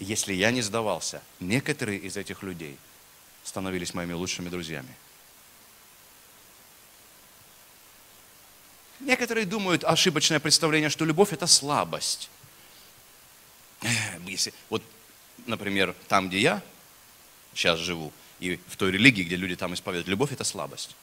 если 0.00 0.34
я 0.34 0.50
не 0.50 0.62
сдавался, 0.62 1.22
некоторые 1.38 2.00
из 2.00 2.16
этих 2.16 2.42
людей 2.42 2.76
становились 3.44 3.94
моими 3.94 4.14
лучшими 4.14 4.48
друзьями. 4.48 4.96
Некоторые 8.98 9.46
думают 9.46 9.84
ошибочное 9.84 10.40
представление, 10.40 10.90
что 10.90 11.04
любовь 11.04 11.32
это 11.32 11.46
слабость. 11.46 12.30
Если, 14.26 14.52
вот, 14.70 14.82
например, 15.46 15.94
там, 16.08 16.28
где 16.28 16.40
я 16.40 16.62
сейчас 17.54 17.78
живу, 17.78 18.12
и 18.40 18.58
в 18.68 18.76
той 18.76 18.92
религии, 18.92 19.22
где 19.22 19.36
люди 19.36 19.56
там 19.56 19.74
исповедуют, 19.74 20.08
любовь 20.08 20.32
это 20.32 20.44
слабость. 20.44 20.94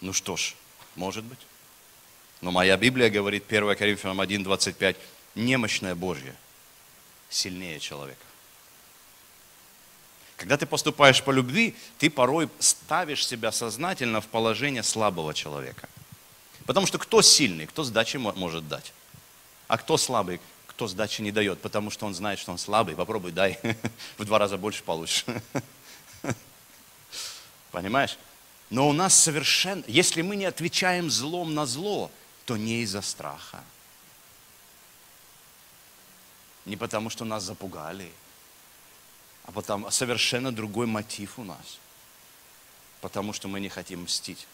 Ну 0.00 0.12
что 0.12 0.36
ж, 0.36 0.54
может 0.96 1.24
быть. 1.24 1.38
Но 2.40 2.50
моя 2.50 2.76
Библия 2.76 3.10
говорит, 3.10 3.44
1 3.46 3.76
Коринфянам 3.76 4.20
1, 4.20 4.44
25, 4.44 4.96
немощная 5.34 5.94
Божья 5.94 6.34
сильнее 7.28 7.78
человека. 7.80 8.24
Когда 10.36 10.56
ты 10.56 10.64
поступаешь 10.64 11.22
по 11.22 11.32
любви, 11.32 11.76
ты 11.98 12.08
порой 12.08 12.48
ставишь 12.58 13.26
себя 13.26 13.52
сознательно 13.52 14.22
в 14.22 14.26
положение 14.26 14.82
слабого 14.82 15.34
человека. 15.34 15.86
Потому 16.70 16.86
что 16.86 16.98
кто 16.98 17.20
сильный, 17.20 17.66
кто 17.66 17.82
сдачи 17.82 18.16
может 18.16 18.68
дать? 18.68 18.92
А 19.66 19.76
кто 19.76 19.96
слабый, 19.96 20.40
кто 20.68 20.86
сдачи 20.86 21.20
не 21.20 21.32
дает? 21.32 21.60
Потому 21.60 21.90
что 21.90 22.06
он 22.06 22.14
знает, 22.14 22.38
что 22.38 22.52
он 22.52 22.58
слабый. 22.58 22.94
Попробуй, 22.94 23.32
дай, 23.32 23.58
в 24.18 24.24
два 24.24 24.38
раза 24.38 24.56
больше 24.56 24.84
получишь. 24.84 25.24
Понимаешь? 27.72 28.16
Но 28.70 28.88
у 28.88 28.92
нас 28.92 29.16
совершенно, 29.16 29.82
если 29.88 30.22
мы 30.22 30.36
не 30.36 30.44
отвечаем 30.44 31.10
злом 31.10 31.54
на 31.54 31.66
зло, 31.66 32.08
то 32.46 32.56
не 32.56 32.82
из-за 32.82 33.02
страха. 33.02 33.64
Не 36.66 36.76
потому, 36.76 37.10
что 37.10 37.24
нас 37.24 37.42
запугали, 37.42 38.12
а 39.42 39.50
потому 39.50 39.90
совершенно 39.90 40.52
другой 40.52 40.86
мотив 40.86 41.36
у 41.40 41.42
нас. 41.42 41.80
Потому 43.00 43.32
что 43.32 43.48
мы 43.48 43.58
не 43.58 43.68
хотим 43.68 44.04
мстить. 44.04 44.46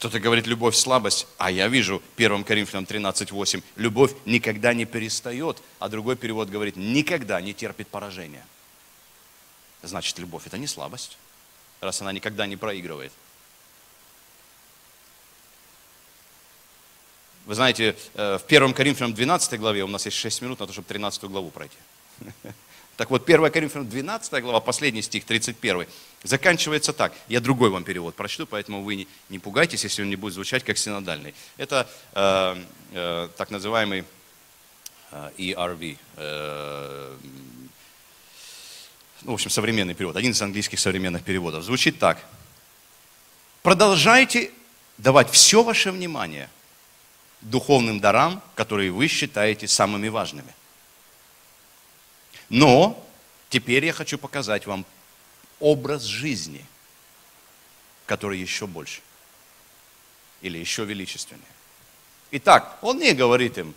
Кто-то 0.00 0.18
говорит, 0.18 0.46
любовь 0.46 0.76
слабость, 0.76 1.26
а 1.36 1.50
я 1.50 1.68
вижу 1.68 2.02
1 2.16 2.44
Коринфянам 2.44 2.84
13.8, 2.84 3.62
любовь 3.76 4.12
никогда 4.24 4.72
не 4.72 4.86
перестает, 4.86 5.58
а 5.78 5.90
другой 5.90 6.16
перевод 6.16 6.48
говорит, 6.48 6.76
никогда 6.76 7.38
не 7.42 7.52
терпит 7.52 7.86
поражения. 7.88 8.46
Значит, 9.82 10.18
любовь 10.18 10.46
это 10.46 10.56
не 10.56 10.66
слабость, 10.66 11.18
раз 11.82 12.00
она 12.00 12.12
никогда 12.12 12.46
не 12.46 12.56
проигрывает. 12.56 13.12
Вы 17.44 17.54
знаете, 17.54 17.94
э, 18.14 18.38
в 18.38 18.44
1 18.46 18.72
Коринфянам 18.72 19.12
12 19.12 19.60
главе, 19.60 19.84
у 19.84 19.86
нас 19.86 20.06
есть 20.06 20.16
6 20.16 20.40
минут 20.40 20.60
на 20.60 20.66
то, 20.66 20.72
чтобы 20.72 20.88
13 20.88 21.24
главу 21.24 21.50
пройти. 21.50 21.76
Так 23.00 23.08
вот, 23.08 23.24
1 23.24 23.50
Коринфянам 23.50 23.88
12 23.88 24.42
глава, 24.42 24.60
последний 24.60 25.00
стих, 25.00 25.24
31, 25.24 25.86
заканчивается 26.22 26.92
так. 26.92 27.14
Я 27.28 27.40
другой 27.40 27.70
вам 27.70 27.82
перевод 27.82 28.14
прочту, 28.14 28.46
поэтому 28.46 28.82
вы 28.82 28.94
не, 28.94 29.08
не 29.30 29.38
пугайтесь, 29.38 29.84
если 29.84 30.02
он 30.02 30.10
не 30.10 30.16
будет 30.16 30.34
звучать 30.34 30.64
как 30.64 30.76
синодальный. 30.76 31.34
Это 31.56 31.88
э, 32.12 32.62
э, 32.92 33.28
так 33.38 33.50
называемый 33.50 34.04
э, 35.12 35.30
ERV, 35.38 35.96
э, 36.16 37.16
ну, 39.22 39.30
в 39.30 39.34
общем, 39.34 39.48
современный 39.48 39.94
перевод, 39.94 40.16
один 40.16 40.32
из 40.32 40.42
английских 40.42 40.78
современных 40.78 41.24
переводов, 41.24 41.64
звучит 41.64 41.98
так. 41.98 42.22
Продолжайте 43.62 44.50
давать 44.98 45.30
все 45.30 45.62
ваше 45.62 45.90
внимание 45.90 46.50
духовным 47.40 47.98
дарам, 47.98 48.42
которые 48.54 48.90
вы 48.90 49.08
считаете 49.08 49.66
самыми 49.68 50.08
важными. 50.08 50.54
Но 52.50 53.02
теперь 53.48 53.86
я 53.86 53.92
хочу 53.92 54.18
показать 54.18 54.66
вам 54.66 54.84
образ 55.60 56.02
жизни, 56.02 56.66
который 58.06 58.38
еще 58.38 58.66
больше 58.66 59.00
или 60.42 60.58
еще 60.58 60.84
величественнее. 60.84 61.46
Итак, 62.32 62.78
он 62.82 62.98
не 62.98 63.12
говорит 63.12 63.56
им, 63.58 63.74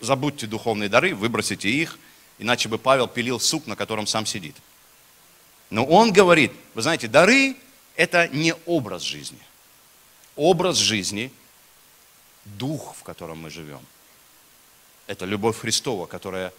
забудьте 0.00 0.46
духовные 0.46 0.88
дары, 0.88 1.14
выбросите 1.14 1.70
их, 1.70 1.98
иначе 2.38 2.68
бы 2.68 2.78
Павел 2.78 3.06
пилил 3.06 3.38
суп, 3.38 3.66
на 3.66 3.76
котором 3.76 4.06
сам 4.06 4.26
сидит. 4.26 4.56
Но 5.70 5.84
он 5.84 6.12
говорит, 6.12 6.52
вы 6.74 6.82
знаете, 6.82 7.08
дары– 7.08 7.56
это 7.96 8.28
не 8.28 8.54
образ 8.66 9.02
жизни. 9.02 9.40
Образ 10.36 10.76
жизни– 10.76 11.32
дух, 12.44 12.94
в 12.96 13.02
котором 13.02 13.38
мы 13.38 13.50
живем. 13.50 13.80
Это 15.06 15.24
любовь 15.24 15.58
Христова, 15.58 16.06
которая 16.06 16.52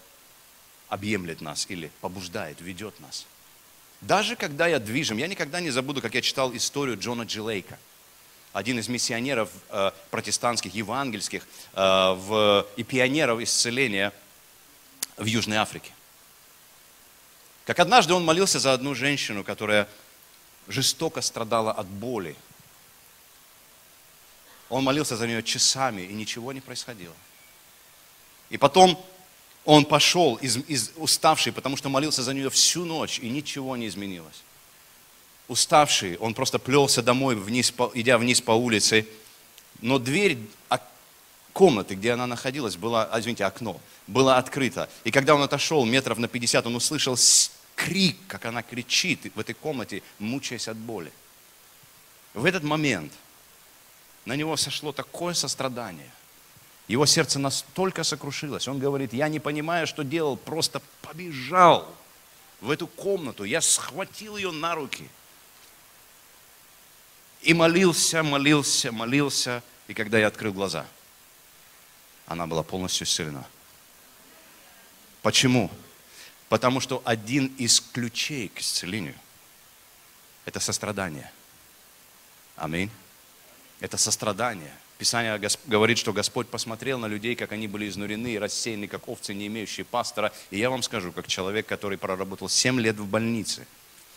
объемлет 0.90 1.42
нас 1.42 1.66
или 1.70 1.92
побуждает, 2.02 2.62
ведет 2.62 3.00
нас. 3.00 3.26
Даже 4.02 4.36
когда 4.36 4.68
я 4.68 4.80
движим, 4.80 5.18
я 5.18 5.28
никогда 5.28 5.60
не 5.60 5.70
забуду, 5.70 6.02
как 6.02 6.14
я 6.14 6.22
читал 6.22 6.56
историю 6.56 6.98
Джона 7.00 7.24
Джилейка, 7.24 7.80
один 8.54 8.80
из 8.80 8.88
миссионеров 8.88 9.50
э, 9.70 9.92
протестантских, 10.12 10.74
евангельских 10.74 11.48
э, 11.74 11.80
в, 11.82 12.68
и 12.76 12.84
пионеров 12.84 13.40
исцеления 13.42 14.14
в 15.18 15.26
Южной 15.26 15.58
Африке. 15.58 15.92
Как 17.66 17.80
однажды 17.80 18.14
он 18.14 18.24
молился 18.24 18.60
за 18.60 18.74
одну 18.74 18.96
женщину, 18.96 19.44
которая 19.44 19.88
жестоко 20.68 21.22
страдала 21.22 21.72
от 21.72 21.88
боли. 21.88 22.36
Он 24.70 24.84
молился 24.84 25.18
за 25.18 25.28
нее 25.28 25.44
часами, 25.44 26.02
и 26.02 26.14
ничего 26.14 26.54
не 26.54 26.62
происходило. 26.62 27.16
И 28.50 28.58
потом 28.58 29.04
он 29.68 29.84
пошел 29.84 30.36
из, 30.36 30.56
из, 30.70 30.92
уставший, 30.96 31.52
потому 31.52 31.76
что 31.76 31.90
молился 31.90 32.24
за 32.24 32.34
нее 32.34 32.50
всю 32.50 32.86
ночь, 32.86 33.20
и 33.20 33.30
ничего 33.30 33.76
не 33.76 33.88
изменилось. 33.88 34.42
Уставший, 35.50 36.16
он 36.20 36.34
просто 36.34 36.58
плелся 36.58 37.04
домой, 37.04 37.36
вниз, 37.36 37.74
идя 37.94 38.18
вниз 38.18 38.40
по 38.40 38.52
улице, 38.52 39.06
но 39.82 40.00
дверь 40.00 40.38
комнаты, 41.52 41.96
где 41.96 42.14
она 42.14 42.28
находилась, 42.28 42.78
была, 42.78 43.10
а, 43.12 43.20
извините, 43.20 43.44
окно, 43.44 43.78
была 44.08 44.38
открыта. 44.38 44.90
И 45.04 45.12
когда 45.12 45.36
он 45.36 45.42
отошел 45.42 45.84
метров 45.84 46.18
на 46.18 46.30
50, 46.30 46.66
он 46.66 46.76
услышал 46.78 47.18
крик, 47.76 48.16
как 48.28 48.46
она 48.46 48.64
кричит 48.64 49.34
в 49.36 49.40
этой 49.40 49.54
комнате, 49.54 50.02
мучаясь 50.18 50.70
от 50.70 50.78
боли. 50.78 51.12
В 52.34 52.46
этот 52.46 52.64
момент 52.64 53.12
на 54.24 54.38
него 54.38 54.56
сошло 54.56 54.94
такое 54.94 55.34
сострадание– 55.34 56.10
его 56.88 57.06
сердце 57.06 57.38
настолько 57.38 58.04
сокрушилось. 58.04 58.68
Он 58.68 58.80
говорит, 58.80 59.12
я 59.14 59.28
не 59.28 59.40
понимаю, 59.40 59.88
что 59.88 60.04
делал, 60.04 60.38
просто 60.38 60.82
побежал 61.02 61.94
в 62.62 62.72
эту 62.72 62.88
комнату. 62.88 63.44
Я 63.44 63.60
схватил 63.60 64.38
ее 64.38 64.52
на 64.52 64.74
руки. 64.74 65.10
И 67.42 67.54
молился, 67.54 68.24
молился, 68.24 68.92
молился. 68.92 69.62
И 69.88 69.94
когда 69.94 70.18
я 70.18 70.28
открыл 70.28 70.54
глаза, 70.54 70.86
она 72.26 72.48
была 72.48 72.64
полностью 72.64 73.06
исцелена. 73.06 73.46
Почему? 75.22 75.70
Потому 76.48 76.80
что 76.80 77.02
один 77.04 77.48
из 77.58 77.82
ключей 77.82 78.48
к 78.48 78.60
исцелению– 78.60 79.16
это 80.46 80.62
сострадание. 80.62 81.32
Аминь. 82.56 82.90
Это 83.82 83.98
сострадание– 83.98 84.74
Писание 84.98 85.40
говорит, 85.68 86.00
что 86.00 86.12
Господь 86.12 86.48
посмотрел 86.50 86.98
на 86.98 87.06
людей, 87.06 87.36
как 87.36 87.52
они 87.52 87.68
были 87.68 87.88
изнурены 87.88 88.34
и 88.34 88.40
рассеяны, 88.40 88.88
как 88.88 89.08
овцы, 89.08 89.36
не 89.36 89.46
имеющие 89.46 89.86
пастора. 89.86 90.34
И 90.50 90.58
я 90.58 90.72
вам 90.72 90.82
скажу, 90.82 91.12
как 91.12 91.28
человек, 91.28 91.68
который 91.68 92.00
проработал 92.00 92.50
7 92.50 92.80
лет 92.80 92.98
в 92.98 93.06
больнице, 93.06 93.68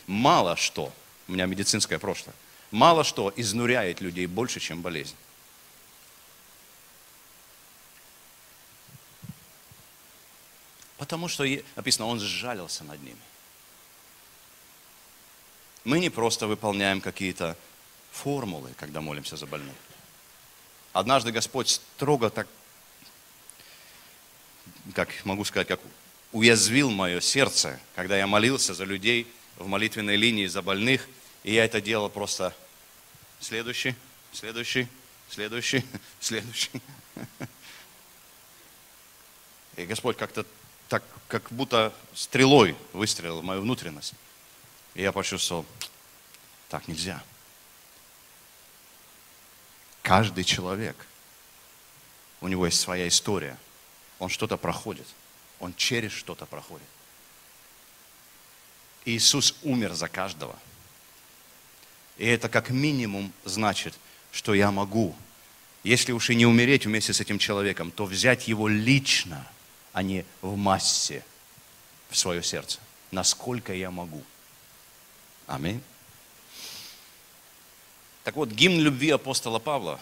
мало 0.07 0.57
что, 0.57 0.91
у 1.29 1.33
меня 1.33 1.45
медицинское 1.45 1.99
прошлое, 1.99 2.35
мало 2.71 3.05
что 3.05 3.31
изнуряет 3.37 4.01
людей 4.01 4.27
больше, 4.27 4.59
чем 4.59 4.81
болезнь. 4.81 5.17
Потому 10.97 11.29
что 11.29 11.45
написано, 11.77 12.07
он 12.07 12.21
сжалился 12.21 12.85
над 12.85 13.03
ними. 13.03 13.21
Мы 15.85 15.99
не 15.99 16.09
просто 16.09 16.47
выполняем 16.47 17.01
какие-то 17.01 17.57
формулы, 18.13 18.73
когда 18.79 19.01
молимся 19.01 19.37
за 19.37 19.47
больных. 19.47 19.75
Однажды 20.93 21.31
Господь 21.31 21.69
строго 21.69 22.31
так, 22.31 22.47
как 24.95 25.09
могу 25.25 25.45
сказать, 25.45 25.69
как 25.69 25.81
уязвил 26.33 26.91
мое 26.91 27.21
сердце, 27.21 27.79
когда 27.95 28.17
я 28.17 28.27
молился 28.27 28.75
за 28.75 28.85
людей 28.85 29.33
в 29.57 29.67
молитвенной 29.67 30.17
линии, 30.17 30.47
за 30.47 30.63
больных, 30.63 31.09
и 31.43 31.55
я 31.55 31.65
это 31.65 31.81
делал 31.81 32.09
просто 32.09 32.55
следующий, 33.41 33.95
следующий, 34.33 34.89
следующий, 35.29 35.85
следующий. 36.21 36.83
И 39.77 39.87
Господь 39.87 40.17
как-то 40.17 40.45
так, 40.89 41.05
как 41.29 41.51
будто 41.53 41.95
стрелой 42.15 42.77
выстрелил 42.93 43.41
в 43.41 43.45
мою 43.45 43.63
внутренность. 43.63 44.15
И 44.95 45.03
я 45.03 45.13
почувствовал, 45.13 45.65
так 46.69 46.89
нельзя. 46.89 47.23
Каждый 50.11 50.43
человек, 50.43 50.97
у 52.41 52.49
него 52.49 52.67
есть 52.67 52.81
своя 52.81 53.07
история. 53.07 53.57
Он 54.19 54.29
что-то 54.29 54.57
проходит. 54.57 55.07
Он 55.61 55.73
через 55.73 56.11
что-то 56.11 56.47
проходит. 56.47 56.89
Иисус 59.05 59.55
умер 59.63 59.93
за 59.93 60.09
каждого. 60.09 60.59
И 62.19 62.27
это 62.27 62.49
как 62.49 62.71
минимум 62.71 63.33
значит, 63.45 63.95
что 64.33 64.53
я 64.53 64.73
могу, 64.73 65.15
если 65.85 66.11
уж 66.11 66.31
и 66.31 66.35
не 66.35 66.45
умереть 66.45 66.87
вместе 66.87 67.13
с 67.13 67.21
этим 67.21 67.39
человеком, 67.39 67.93
то 67.93 68.05
взять 68.05 68.49
его 68.49 68.67
лично, 68.67 69.47
а 69.93 70.03
не 70.03 70.25
в 70.43 70.57
массе 70.57 71.25
в 72.09 72.17
свое 72.17 72.43
сердце. 72.43 72.81
Насколько 73.13 73.73
я 73.75 73.93
могу. 73.93 74.25
Аминь. 75.47 75.81
Так 78.25 78.37
вот, 78.37 78.51
гимн 78.51 78.81
любви 78.81 79.11
апостола 79.11 79.59
Павла, 79.59 79.99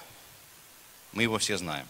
мы 1.13 1.23
его 1.23 1.39
все 1.39 1.57
знаем. 1.57 1.87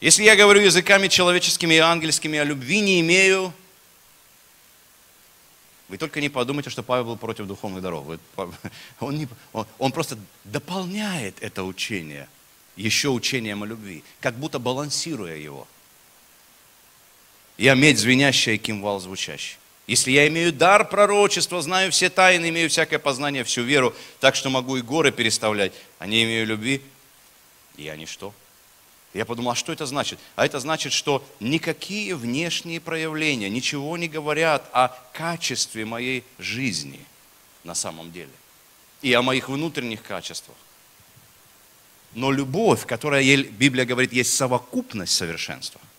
Если 0.00 0.22
я 0.24 0.36
говорю 0.36 0.60
языками 0.60 1.08
человеческими 1.08 1.74
и 1.74 1.78
ангельскими, 1.78 2.38
а 2.38 2.44
любви 2.44 2.80
не 2.80 3.00
имею, 3.00 3.52
вы 5.88 5.98
только 5.98 6.20
не 6.20 6.28
подумайте, 6.28 6.70
что 6.70 6.82
Павел 6.82 7.04
был 7.04 7.16
против 7.16 7.46
духовных 7.46 7.82
даров. 7.82 8.06
Он, 9.00 9.16
не, 9.16 9.28
он, 9.52 9.66
он 9.78 9.92
просто 9.92 10.18
дополняет 10.44 11.36
это 11.40 11.62
учение, 11.62 12.28
еще 12.76 13.10
учением 13.10 13.62
о 13.62 13.66
любви, 13.66 14.02
как 14.20 14.34
будто 14.34 14.58
балансируя 14.58 15.36
его. 15.36 15.68
Я 17.56 17.74
медь 17.74 17.98
звенящая, 17.98 18.58
кимвал 18.58 18.98
звучащий. 18.98 19.56
Если 19.86 20.12
я 20.12 20.26
имею 20.28 20.52
дар 20.52 20.88
пророчества, 20.88 21.60
знаю 21.60 21.92
все 21.92 22.08
тайны, 22.08 22.48
имею 22.48 22.70
всякое 22.70 22.98
познание, 22.98 23.44
всю 23.44 23.62
веру, 23.62 23.94
так 24.18 24.34
что 24.34 24.48
могу 24.48 24.76
и 24.76 24.82
горы 24.82 25.12
переставлять, 25.12 25.72
а 25.98 26.06
не 26.06 26.24
имею 26.24 26.46
любви, 26.46 26.80
я 27.76 27.94
ничто. 27.96 28.32
Я 29.12 29.24
подумал, 29.26 29.52
а 29.52 29.54
что 29.54 29.72
это 29.72 29.86
значит? 29.86 30.18
А 30.36 30.44
это 30.44 30.58
значит, 30.58 30.92
что 30.92 31.24
никакие 31.38 32.16
внешние 32.16 32.80
проявления 32.80 33.48
ничего 33.50 33.96
не 33.96 34.08
говорят 34.08 34.68
о 34.72 34.88
качестве 35.12 35.84
моей 35.84 36.24
жизни 36.38 37.00
на 37.62 37.74
самом 37.74 38.10
деле. 38.10 38.32
И 39.02 39.12
о 39.12 39.22
моих 39.22 39.48
внутренних 39.50 40.02
качествах. 40.02 40.56
Но 42.14 42.32
любовь, 42.32 42.86
которая 42.86 43.22
Библия 43.36 43.84
говорит, 43.84 44.12
есть 44.12 44.34
совокупность 44.34 45.12
совершенства– 45.12 45.80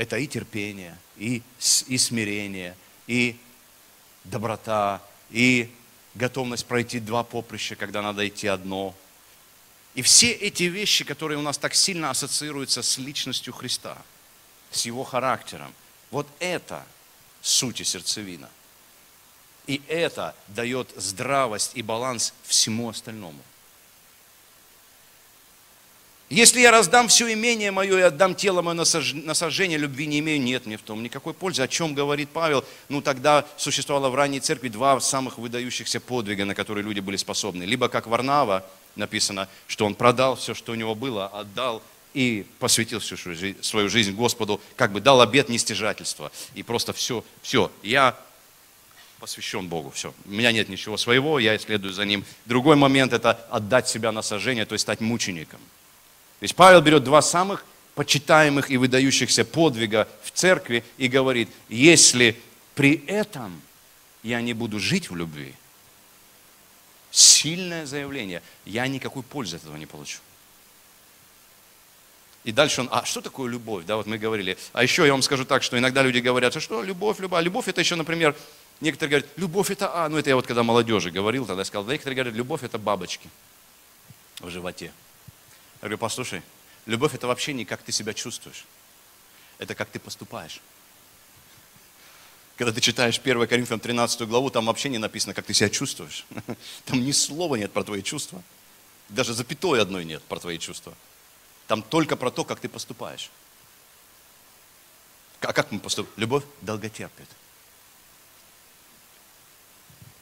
это 0.00 0.16
и 0.16 0.26
терпение, 0.26 0.96
и, 1.18 1.42
и 1.88 1.98
смирение, 1.98 2.74
и 3.06 3.36
доброта, 4.24 5.02
и 5.28 5.70
готовность 6.14 6.64
пройти 6.64 7.00
два 7.00 7.22
поприща, 7.22 7.76
когда 7.76 8.00
надо 8.00 8.26
идти 8.26 8.46
одно. 8.46 8.94
И 9.94 10.00
все 10.00 10.32
эти 10.32 10.62
вещи, 10.62 11.04
которые 11.04 11.36
у 11.36 11.42
нас 11.42 11.58
так 11.58 11.74
сильно 11.74 12.08
ассоциируются 12.08 12.80
с 12.80 12.96
личностью 12.96 13.52
Христа, 13.52 13.98
с 14.70 14.86
его 14.86 15.04
характером, 15.04 15.74
вот 16.10 16.26
это 16.38 16.82
суть 17.42 17.82
и 17.82 17.84
сердцевина. 17.84 18.48
И 19.66 19.82
это 19.86 20.34
дает 20.48 20.88
здравость 20.96 21.72
и 21.74 21.82
баланс 21.82 22.32
всему 22.44 22.88
остальному. 22.88 23.42
Если 26.30 26.60
я 26.60 26.70
раздам 26.70 27.08
все 27.08 27.32
имение 27.32 27.72
мое 27.72 27.98
и 27.98 28.02
отдам 28.02 28.36
тело 28.36 28.62
мое 28.62 28.74
на 28.74 29.34
сожжение, 29.34 29.76
любви 29.76 30.06
не 30.06 30.20
имею, 30.20 30.40
нет 30.40 30.64
мне 30.64 30.76
в 30.76 30.82
том 30.82 31.02
никакой 31.02 31.34
пользы. 31.34 31.62
О 31.62 31.66
чем 31.66 31.92
говорит 31.92 32.28
Павел? 32.28 32.64
Ну 32.88 33.02
тогда 33.02 33.44
существовало 33.56 34.10
в 34.10 34.14
ранней 34.14 34.38
церкви 34.38 34.68
два 34.68 35.00
самых 35.00 35.38
выдающихся 35.38 35.98
подвига, 35.98 36.44
на 36.44 36.54
которые 36.54 36.84
люди 36.84 37.00
были 37.00 37.16
способны. 37.16 37.64
Либо 37.64 37.88
как 37.88 38.06
Варнава 38.06 38.64
написано, 38.94 39.48
что 39.66 39.84
он 39.84 39.96
продал 39.96 40.36
все, 40.36 40.54
что 40.54 40.70
у 40.70 40.76
него 40.76 40.94
было, 40.94 41.26
отдал 41.26 41.82
и 42.14 42.46
посвятил 42.60 43.00
всю 43.00 43.16
свою 43.60 43.88
жизнь 43.88 44.12
Господу, 44.12 44.60
как 44.76 44.92
бы 44.92 45.00
дал 45.00 45.20
обет 45.22 45.48
нестяжательства. 45.48 46.30
И 46.54 46.62
просто 46.62 46.92
все, 46.92 47.24
все, 47.42 47.72
я 47.82 48.16
посвящен 49.18 49.66
Богу, 49.66 49.90
все. 49.90 50.14
У 50.26 50.30
меня 50.30 50.52
нет 50.52 50.68
ничего 50.68 50.96
своего, 50.96 51.40
я 51.40 51.58
следую 51.58 51.92
за 51.92 52.04
Ним. 52.04 52.24
Другой 52.46 52.76
момент– 52.76 53.12
это 53.14 53.32
отдать 53.50 53.88
себя 53.88 54.12
на 54.12 54.22
сожжение, 54.22 54.64
то 54.64 54.74
есть 54.74 54.82
стать 54.82 55.00
мучеником– 55.00 55.58
то 56.40 56.44
есть 56.44 56.56
Павел 56.56 56.80
берет 56.80 57.04
два 57.04 57.20
самых 57.20 57.66
почитаемых 57.94 58.70
и 58.70 58.78
выдающихся 58.78 59.44
подвига 59.44 60.08
в 60.22 60.30
церкви 60.30 60.82
и 60.96 61.06
говорит, 61.06 61.50
если 61.68 62.40
при 62.74 63.04
этом 63.06 63.60
я 64.22 64.40
не 64.40 64.54
буду 64.54 64.80
жить 64.80 65.10
в 65.10 65.16
любви, 65.16 65.54
сильное 67.10 67.84
заявление, 67.84 68.42
я 68.64 68.86
никакой 68.86 69.22
пользы 69.22 69.56
от 69.56 69.64
этого 69.64 69.76
не 69.76 69.84
получу. 69.84 70.18
И 72.44 72.52
дальше 72.52 72.80
он, 72.80 72.88
а 72.90 73.04
что 73.04 73.20
такое 73.20 73.50
любовь? 73.50 73.84
Да, 73.84 73.96
вот 73.96 74.06
мы 74.06 74.16
говорили. 74.16 74.56
А 74.72 74.82
еще 74.82 75.04
я 75.04 75.12
вам 75.12 75.20
скажу 75.20 75.44
так, 75.44 75.62
что 75.62 75.78
иногда 75.78 76.02
люди 76.02 76.20
говорят, 76.20 76.56
а 76.56 76.60
что 76.60 76.82
любовь, 76.82 77.18
любовь. 77.18 77.38
А 77.38 77.42
любовь 77.42 77.68
это 77.68 77.82
еще, 77.82 77.96
например, 77.96 78.34
некоторые 78.80 79.10
говорят, 79.10 79.30
любовь 79.36 79.70
это, 79.70 79.90
а, 79.92 80.08
ну 80.08 80.16
это 80.16 80.30
я 80.30 80.36
вот 80.36 80.46
когда 80.46 80.62
молодежи 80.62 81.10
говорил, 81.10 81.44
тогда 81.44 81.64
сказал, 81.64 81.84
да, 81.84 81.92
некоторые 81.92 82.16
говорят, 82.16 82.34
любовь 82.34 82.62
это 82.62 82.78
бабочки 82.78 83.28
в 84.38 84.48
животе. 84.48 84.90
Я 85.80 85.88
говорю, 85.88 85.98
послушай, 85.98 86.42
любовь 86.86 87.14
это 87.14 87.26
вообще 87.26 87.52
не 87.52 87.64
как 87.64 87.82
ты 87.82 87.92
себя 87.92 88.12
чувствуешь, 88.12 88.64
это 89.58 89.74
как 89.74 89.88
ты 89.88 89.98
поступаешь. 89.98 90.60
Когда 92.56 92.72
ты 92.72 92.82
читаешь 92.82 93.18
1 93.18 93.48
Коринфянам 93.48 93.80
13 93.80 94.28
главу, 94.28 94.50
там 94.50 94.66
вообще 94.66 94.90
не 94.90 94.98
написано, 94.98 95.32
как 95.32 95.46
ты 95.46 95.54
себя 95.54 95.70
чувствуешь. 95.70 96.26
Там 96.84 97.02
ни 97.02 97.10
слова 97.10 97.56
нет 97.56 97.72
про 97.72 97.82
твои 97.82 98.02
чувства. 98.02 98.42
Даже 99.08 99.32
запятой 99.32 99.80
одной 99.80 100.04
нет 100.04 100.22
про 100.24 100.38
твои 100.38 100.58
чувства. 100.58 100.92
Там 101.68 101.82
только 101.82 102.16
про 102.16 102.30
то, 102.30 102.44
как 102.44 102.60
ты 102.60 102.68
поступаешь. 102.68 103.30
А 105.40 105.54
как 105.54 105.72
мы 105.72 105.78
поступаем? 105.78 106.12
Любовь 106.18 106.44
долготерпит. 106.60 107.28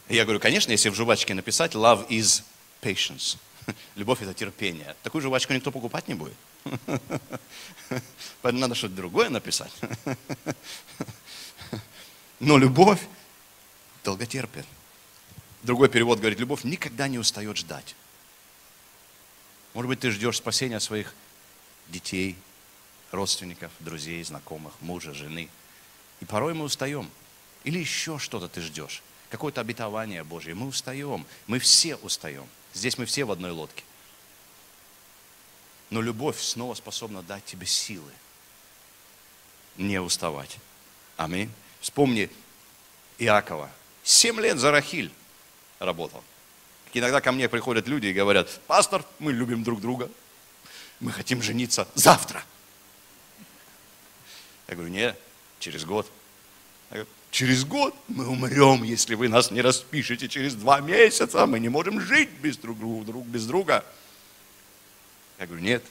Я 0.09 0.23
говорю, 0.23 0.39
конечно, 0.39 0.71
если 0.71 0.91
в 0.91 0.95
жвачке 0.95 1.35
написать 1.35 1.75
love 1.75 2.07
is 2.09 2.45
patience. 2.81 3.37
Любовь 3.97 4.23
это 4.23 4.35
терпение. 4.35 4.97
Такую 5.03 5.23
жвачку 5.23 5.53
никто 5.53 5.71
покупать 5.71 6.09
не 6.09 6.15
будет. 6.15 6.37
Поэтому 8.43 8.43
надо 8.61 8.75
что-то 8.75 8.95
другое 8.95 9.29
написать. 9.29 9.73
Но 12.41 12.57
любовь 12.57 13.01
долготерпит. 14.05 14.65
Другой 15.63 15.89
перевод 15.89 16.21
говорит, 16.21 16.39
любовь 16.39 16.65
никогда 16.65 17.09
не 17.09 17.19
устает 17.19 17.57
ждать. 17.57 17.97
Может 19.75 19.89
быть, 19.89 20.01
ты 20.01 20.11
ждешь 20.11 20.37
спасения 20.37 20.81
своих 20.81 21.15
детей, 21.89 22.37
родственников, 23.11 23.73
друзей, 23.81 24.23
знакомых, 24.23 24.73
мужа, 24.81 25.15
жены. 25.15 25.49
И 26.21 26.25
порой 26.25 26.55
мы 26.55 26.65
устаем. 26.65 27.11
Или 27.65 27.81
еще 27.81 28.19
что-то 28.19 28.49
ты 28.49 28.61
ждешь. 28.61 29.03
Какое-то 29.31 29.61
обетование 29.61 30.25
Божье. 30.25 30.55
Мы 30.55 30.69
устаем. 30.69 31.27
Мы 31.47 31.59
все 31.59 31.97
устаем. 31.97 32.47
Здесь 32.75 32.99
мы 32.99 33.07
все 33.07 33.25
в 33.25 33.31
одной 33.31 33.51
лодке. 33.51 33.85
Но 35.91 36.03
любовь 36.03 36.41
снова 36.41 36.75
способна 36.75 37.23
дать 37.23 37.45
тебе 37.45 37.67
силы 37.67 38.13
не 39.77 40.01
уставать. 40.01 40.59
Аминь. 41.17 41.51
Вспомни 41.81 42.31
Иакова. 43.19 43.71
Семь 44.03 44.41
лет 44.41 44.59
за 44.59 44.71
Рахиль 44.71 45.13
работал. 45.79 46.23
Иногда 46.93 47.21
ко 47.21 47.33
мне 47.33 47.49
приходят 47.49 47.87
люди 47.87 48.07
и 48.07 48.13
говорят, 48.13 48.61
пастор, 48.67 49.05
мы 49.19 49.33
любим 49.33 49.63
друг 49.63 49.81
друга, 49.81 50.11
мы 51.01 51.13
хотим 51.13 51.43
жениться 51.43 51.87
завтра. 51.95 52.45
Я 54.67 54.75
говорю, 54.75 54.91
нет, 54.91 55.19
через 55.61 55.85
год. 55.85 56.11
Я 56.91 56.97
говорю, 56.97 57.11
через 57.31 57.65
год 57.65 57.95
мы 58.09 58.27
умрем, 58.27 58.83
если 58.83 59.15
вы 59.15 59.29
нас 59.29 59.51
не 59.51 59.61
распишете 59.61 60.29
через 60.29 60.55
два 60.55 60.81
месяца. 60.81 61.47
Мы 61.47 61.61
не 61.61 61.69
можем 61.69 62.01
жить 62.01 62.31
без 62.43 62.57
друг 62.57 62.79
друга, 62.79 63.05
друг 63.05 63.27
без 63.27 63.47
друга. 63.47 63.85
Я 65.39 65.47
говорю, 65.47 65.63
нет, 65.63 65.85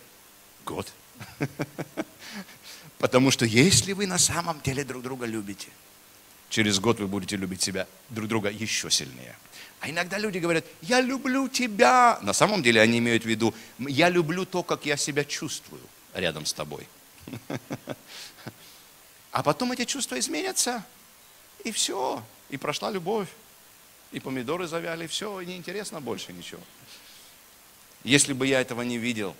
год. 0.66 0.92
Потому 2.98 3.32
что 3.32 3.46
если 3.46 3.94
вы 3.94 4.08
на 4.08 4.18
самом 4.18 4.60
деле 4.62 4.84
друг 4.84 5.04
друга 5.04 5.26
любите, 5.26 5.68
через 6.50 6.80
год 6.80 7.00
вы 7.00 7.08
будете 7.08 7.38
любить 7.38 7.62
себя 7.62 7.88
друг 8.10 8.28
друга 8.28 8.50
еще 8.50 8.90
сильнее. 8.90 9.36
А 9.80 9.90
иногда 9.90 10.18
люди 10.18 10.40
говорят, 10.40 10.66
я 10.82 11.02
люблю 11.02 11.48
тебя. 11.48 12.20
На 12.22 12.34
самом 12.34 12.64
деле 12.64 12.82
они 12.82 12.98
имеют 12.98 13.24
в 13.24 13.28
виду, 13.28 13.54
я 13.80 14.10
люблю 14.10 14.46
то, 14.46 14.64
как 14.64 14.86
я 14.86 14.98
себя 14.98 15.24
чувствую 15.24 15.82
рядом 16.14 16.46
с 16.46 16.54
тобой. 16.54 16.88
А 19.30 19.44
потом 19.44 19.72
эти 19.72 19.86
чувства 19.86 20.18
изменятся, 20.18 20.84
и 21.68 21.72
все, 21.72 22.24
и 22.50 22.58
прошла 22.58 22.90
любовь, 22.92 23.28
и 24.12 24.20
помидоры 24.20 24.68
завяли, 24.68 25.06
и 25.06 25.08
все, 25.08 25.40
и 25.42 25.46
неинтересно 25.46 26.00
больше 26.02 26.34
ничего. 26.34 26.62
Если 28.04 28.34
бы 28.34 28.48
я 28.48 28.62
этого 28.62 28.82
не 28.84 28.98
видел, 28.98 29.36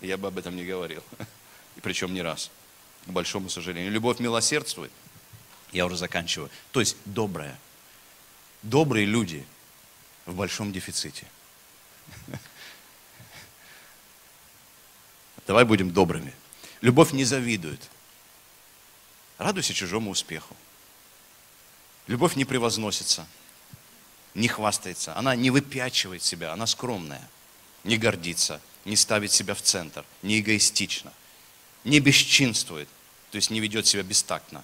я 0.00 0.16
бы 0.16 0.28
об 0.28 0.38
этом 0.38 0.56
не 0.56 0.64
говорил. 0.64 1.02
И 1.76 1.80
причем 1.80 2.12
не 2.12 2.20
раз, 2.20 2.50
к 3.06 3.10
большому 3.10 3.48
сожалению. 3.48 3.92
Любовь 3.92 4.18
милосердствует. 4.18 4.90
Я 5.70 5.86
уже 5.86 5.96
заканчиваю. 5.96 6.50
То 6.72 6.80
есть 6.80 6.96
добрая. 7.04 7.58
Добрые 8.62 9.06
люди 9.06 9.46
в 10.26 10.34
большом 10.34 10.72
дефиците. 10.72 11.26
Давай 15.46 15.64
будем 15.64 15.92
добрыми. 15.92 16.34
Любовь 16.80 17.12
не 17.12 17.24
завидует. 17.24 17.80
Радуйся 19.38 19.72
чужому 19.72 20.10
успеху. 20.10 20.56
Любовь 22.12 22.36
не 22.36 22.44
превозносится, 22.44 23.26
не 24.34 24.46
хвастается. 24.46 25.16
Она 25.16 25.34
не 25.34 25.50
выпячивает 25.50 26.22
себя, 26.22 26.52
она 26.52 26.66
скромная. 26.66 27.26
Не 27.84 27.96
гордится, 27.96 28.60
не 28.84 28.96
ставит 28.96 29.32
себя 29.32 29.54
в 29.54 29.62
центр, 29.62 30.04
не 30.20 30.38
эгоистична. 30.38 31.10
Не 31.84 32.00
бесчинствует, 32.00 32.90
то 33.30 33.36
есть 33.36 33.48
не 33.48 33.60
ведет 33.60 33.86
себя 33.86 34.02
бестактно. 34.02 34.62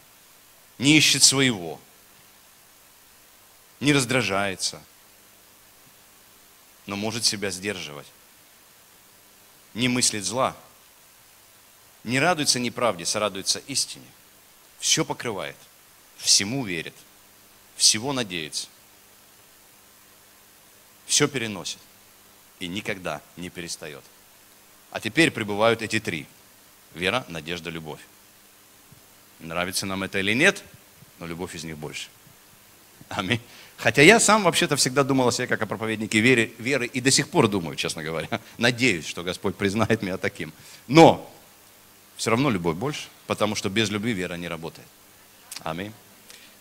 Не 0.77 0.99
ищет 0.99 1.23
своего. 1.23 1.81
Не 3.81 3.95
раздражается, 3.95 4.83
но 6.85 6.97
может 6.97 7.25
себя 7.25 7.51
сдерживать. 7.51 8.09
Не 9.73 9.89
мыслит 9.89 10.27
зла. 10.27 10.55
Не 12.05 12.21
радуется 12.21 12.61
неправде, 12.61 13.07
сорадуется 13.07 13.61
истине. 13.61 14.05
Все 14.81 15.03
покрывает, 15.03 15.57
всему 16.19 16.67
верит, 16.67 16.95
всего 17.79 18.12
надеется. 18.12 18.69
Все 21.07 21.27
переносит 21.27 21.79
и 22.61 22.69
никогда 22.69 23.23
не 23.37 23.49
перестает. 23.49 24.03
А 24.91 25.01
теперь 25.01 25.31
пребывают 25.31 25.81
эти 25.81 26.01
три. 26.01 26.27
Вера, 26.95 27.25
надежда, 27.29 27.71
любовь. 27.71 28.01
Нравится 29.38 29.87
нам 29.87 30.03
это 30.03 30.19
или 30.19 30.35
нет, 30.35 30.64
но 31.19 31.27
любовь 31.27 31.55
из 31.55 31.64
них 31.64 31.79
больше. 31.79 32.09
Аминь. 33.09 33.41
Хотя 33.77 34.03
я 34.03 34.19
сам 34.19 34.43
вообще-то 34.43 34.75
всегда 34.75 35.05
думал 35.05 35.29
о 35.29 35.33
себе 35.33 35.47
как 35.47 35.62
о 35.62 35.67
проповеднике 35.67 36.19
веры, 36.19 36.53
веры 36.59 36.87
и 36.87 37.01
до 37.01 37.12
сих 37.12 37.29
пор 37.29 37.47
думаю, 37.47 37.77
честно 37.77 38.03
говоря. 38.03 38.29
Надеюсь, 38.59 39.07
что 39.07 39.23
Господь 39.23 39.57
признает 39.57 40.03
меня 40.03 40.17
таким. 40.17 40.53
Но 40.88 41.33
все 42.17 42.31
равно 42.31 42.51
любовь 42.51 42.77
больше, 42.77 43.09
потому 43.29 43.55
что 43.55 43.71
без 43.71 43.88
любви 43.91 44.12
вера 44.14 44.35
не 44.35 44.49
работает. 44.49 44.88
Аминь. 45.62 45.93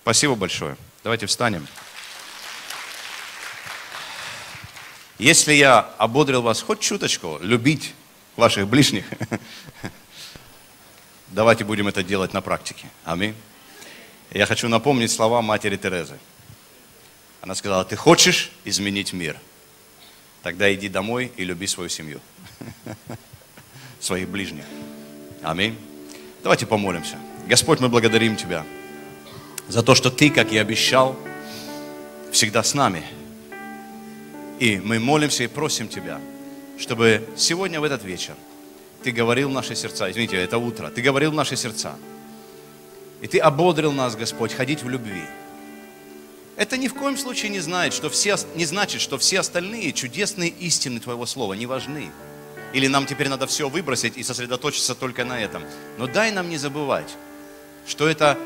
Спасибо 0.04 0.36
большое. 0.36 0.78
Давайте 1.04 1.26
встанем. 1.26 1.68
Если 5.20 5.54
я 5.54 5.80
ободрил 5.98 6.42
вас 6.42 6.62
хоть 6.62 6.80
чуточку 6.80 7.40
любить 7.42 7.94
ваших 8.36 8.68
ближних, 8.68 9.06
давайте 11.30 11.64
будем 11.64 11.88
это 11.88 12.04
делать 12.04 12.34
на 12.34 12.42
практике. 12.42 12.88
Аминь. 13.04 13.36
Я 14.32 14.46
хочу 14.46 14.68
напомнить 14.68 15.12
слова 15.12 15.42
матери 15.42 15.78
Терезы. 15.78 16.20
Она 17.42 17.56
сказала, 17.56 17.86
ты 17.86 17.96
хочешь 17.96 18.52
изменить 18.66 19.14
мир? 19.14 19.40
Тогда 20.44 20.72
иди 20.74 20.90
домой 20.90 21.32
и 21.36 21.44
люби 21.44 21.66
свою 21.66 21.90
семью, 21.90 22.20
своих 24.00 24.30
ближних. 24.30 24.66
Аминь. 25.42 25.78
Давайте 26.44 26.66
помолимся. 26.66 27.18
Господь, 27.48 27.80
мы 27.80 27.90
благодарим 27.90 28.36
Тебя 28.36 28.66
за 29.68 29.84
то, 29.84 29.96
что 29.96 30.10
Ты, 30.10 30.30
как 30.30 30.52
и 30.52 30.58
обещал, 30.58 31.16
всегда 32.32 32.64
с 32.64 32.74
нами. 32.74 33.04
И 34.60 34.78
мы 34.78 35.00
молимся 35.00 35.44
и 35.44 35.48
просим 35.48 35.88
Тебя, 35.88 36.20
чтобы 36.78 37.28
сегодня 37.36 37.80
в 37.80 37.84
этот 37.84 38.04
вечер 38.04 38.34
Ты 39.04 39.12
говорил 39.12 39.50
в 39.50 39.54
наши 39.54 39.76
сердца, 39.76 40.10
извините, 40.10 40.38
это 40.38 40.58
утро, 40.58 40.90
Ты 40.90 41.02
говорил 41.02 41.32
в 41.32 41.36
наши 41.36 41.56
сердца, 41.56 41.96
и 43.22 43.28
Ты 43.28 43.40
ободрил 43.40 43.92
нас, 43.92 44.16
Господь, 44.16 44.54
ходить 44.54 44.84
в 44.84 44.90
любви, 44.90 45.24
это 46.58 46.76
ни 46.76 46.88
в 46.88 46.96
коем 46.96 47.18
случае 47.18 47.52
не 47.52 47.60
значит, 47.60 47.94
что 47.94 48.10
все, 48.10 48.36
не 48.56 48.66
значит, 48.66 49.00
что 49.00 49.20
все 49.20 49.42
остальные 49.42 49.94
чудесные 49.94 50.50
истины 50.50 51.00
Твоего 51.00 51.28
Слова 51.28 51.54
не 51.54 51.68
важны. 51.68 52.10
Или 52.74 52.88
нам 52.88 53.06
теперь 53.06 53.30
надо 53.30 53.46
все 53.46 53.70
выбросить 53.70 54.18
и 54.18 54.24
сосредоточиться 54.24 54.96
только 54.96 55.24
на 55.24 55.40
этом. 55.40 55.64
Но 56.00 56.08
дай 56.08 56.32
нам 56.32 56.50
не 56.50 56.58
забывать, 56.58 57.16
что, 57.86 58.10
это, 58.10 58.40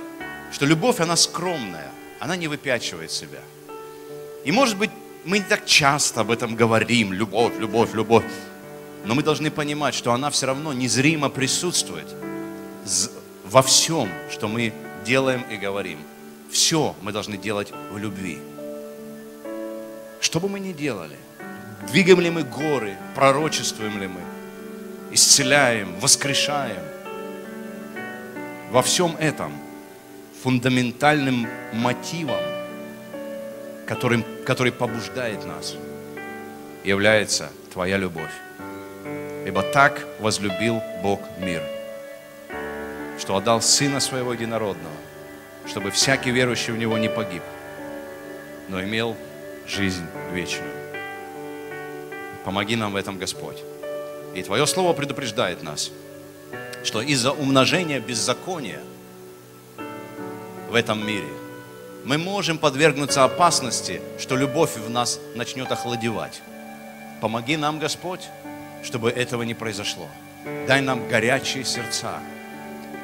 что 0.51 0.65
любовь, 0.65 0.99
она 0.99 1.15
скромная, 1.15 1.91
она 2.19 2.35
не 2.35 2.47
выпячивает 2.47 3.11
себя. 3.11 3.39
И 4.43 4.51
может 4.51 4.77
быть, 4.77 4.91
мы 5.23 5.39
не 5.39 5.45
так 5.45 5.65
часто 5.65 6.21
об 6.21 6.31
этом 6.31 6.55
говорим, 6.55 7.13
любовь, 7.13 7.53
любовь, 7.59 7.93
любовь. 7.93 8.25
Но 9.05 9.15
мы 9.15 9.23
должны 9.23 9.49
понимать, 9.49 9.95
что 9.95 10.13
она 10.13 10.29
все 10.29 10.47
равно 10.47 10.73
незримо 10.73 11.29
присутствует 11.29 12.07
во 13.45 13.61
всем, 13.61 14.09
что 14.29 14.47
мы 14.47 14.73
делаем 15.05 15.43
и 15.49 15.57
говорим. 15.57 15.99
Все 16.51 16.95
мы 17.01 17.11
должны 17.11 17.37
делать 17.37 17.71
в 17.91 17.97
любви. 17.97 18.39
Что 20.19 20.39
бы 20.39 20.49
мы 20.49 20.59
ни 20.59 20.73
делали, 20.73 21.17
двигаем 21.91 22.19
ли 22.19 22.29
мы 22.29 22.43
горы, 22.43 22.95
пророчествуем 23.15 23.99
ли 23.99 24.07
мы, 24.07 24.21
исцеляем, 25.11 25.99
воскрешаем, 25.99 26.83
во 28.69 28.81
всем 28.81 29.15
этом 29.17 29.51
фундаментальным 30.43 31.47
мотивом, 31.71 32.41
которым, 33.85 34.25
который 34.45 34.71
побуждает 34.71 35.45
нас, 35.45 35.75
является 36.83 37.51
Твоя 37.71 37.97
любовь. 37.97 38.31
Ибо 39.45 39.61
так 39.61 40.05
возлюбил 40.19 40.81
Бог 41.03 41.21
мир, 41.39 41.61
что 43.19 43.35
отдал 43.35 43.61
Сына 43.61 43.99
Своего 43.99 44.33
Единородного, 44.33 44.95
чтобы 45.67 45.91
всякий 45.91 46.31
верующий 46.31 46.73
в 46.73 46.77
Него 46.77 46.97
не 46.97 47.09
погиб, 47.09 47.43
но 48.67 48.81
имел 48.81 49.15
жизнь 49.67 50.05
вечную. 50.33 50.73
Помоги 52.43 52.75
нам 52.75 52.93
в 52.93 52.95
этом, 52.95 53.19
Господь. 53.19 53.57
И 54.33 54.41
Твое 54.41 54.65
Слово 54.65 54.93
предупреждает 54.93 55.61
нас, 55.61 55.91
что 56.83 57.01
из-за 57.01 57.31
умножения 57.31 57.99
беззакония 57.99 58.79
в 60.71 60.75
этом 60.75 61.05
мире 61.05 61.27
мы 62.05 62.17
можем 62.17 62.57
подвергнуться 62.57 63.25
опасности, 63.25 64.01
что 64.17 64.37
любовь 64.37 64.77
в 64.77 64.89
нас 64.89 65.19
начнет 65.35 65.71
охладевать. 65.71 66.41
Помоги 67.19 67.57
нам, 67.57 67.77
Господь, 67.77 68.27
чтобы 68.81 69.11
этого 69.11 69.43
не 69.43 69.53
произошло. 69.53 70.07
Дай 70.67 70.81
нам 70.81 71.07
горячие 71.09 71.65
сердца. 71.65 72.19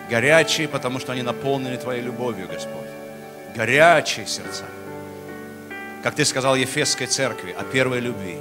Горячие, 0.10 0.68
потому 0.70 1.00
что 1.00 1.12
они 1.12 1.22
наполнены 1.22 1.78
Твоей 1.78 2.02
любовью, 2.02 2.48
Господь. 2.48 2.88
Горячие 3.54 4.26
сердца. 4.26 4.64
Как 6.02 6.16
Ты 6.16 6.24
сказал 6.24 6.56
Ефесской 6.56 7.08
церкви 7.08 7.54
о 7.60 7.64
первой 7.66 8.00
любви. 8.00 8.38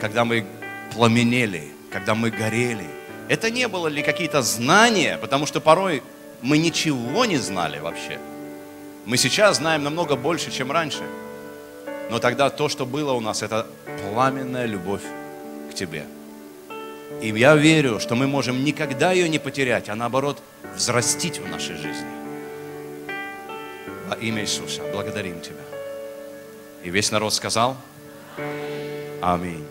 Когда 0.00 0.24
мы 0.24 0.46
пламенели, 0.94 1.68
когда 1.92 2.14
мы 2.14 2.30
горели. 2.30 2.99
Это 3.30 3.48
не 3.48 3.68
было 3.68 3.86
ли 3.86 4.02
какие-то 4.02 4.42
знания, 4.42 5.16
потому 5.16 5.46
что 5.46 5.60
порой 5.60 6.02
мы 6.42 6.58
ничего 6.58 7.24
не 7.26 7.36
знали 7.36 7.78
вообще. 7.78 8.18
Мы 9.06 9.16
сейчас 9.16 9.58
знаем 9.58 9.84
намного 9.84 10.16
больше, 10.16 10.50
чем 10.50 10.72
раньше. 10.72 11.04
Но 12.10 12.18
тогда 12.18 12.50
то, 12.50 12.68
что 12.68 12.86
было 12.86 13.12
у 13.12 13.20
нас, 13.20 13.44
это 13.44 13.68
пламенная 14.02 14.66
любовь 14.66 15.02
к 15.70 15.74
Тебе. 15.74 16.06
И 17.22 17.28
я 17.28 17.54
верю, 17.54 18.00
что 18.00 18.16
мы 18.16 18.26
можем 18.26 18.64
никогда 18.64 19.12
ее 19.12 19.28
не 19.28 19.38
потерять, 19.38 19.88
а 19.88 19.94
наоборот 19.94 20.42
взрастить 20.74 21.38
в 21.38 21.48
нашей 21.48 21.76
жизни. 21.76 22.10
Во 24.08 24.16
имя 24.16 24.42
Иисуса 24.42 24.82
благодарим 24.92 25.40
Тебя. 25.40 25.62
И 26.82 26.90
весь 26.90 27.12
народ 27.12 27.32
сказал 27.32 27.76
Аминь. 29.22 29.64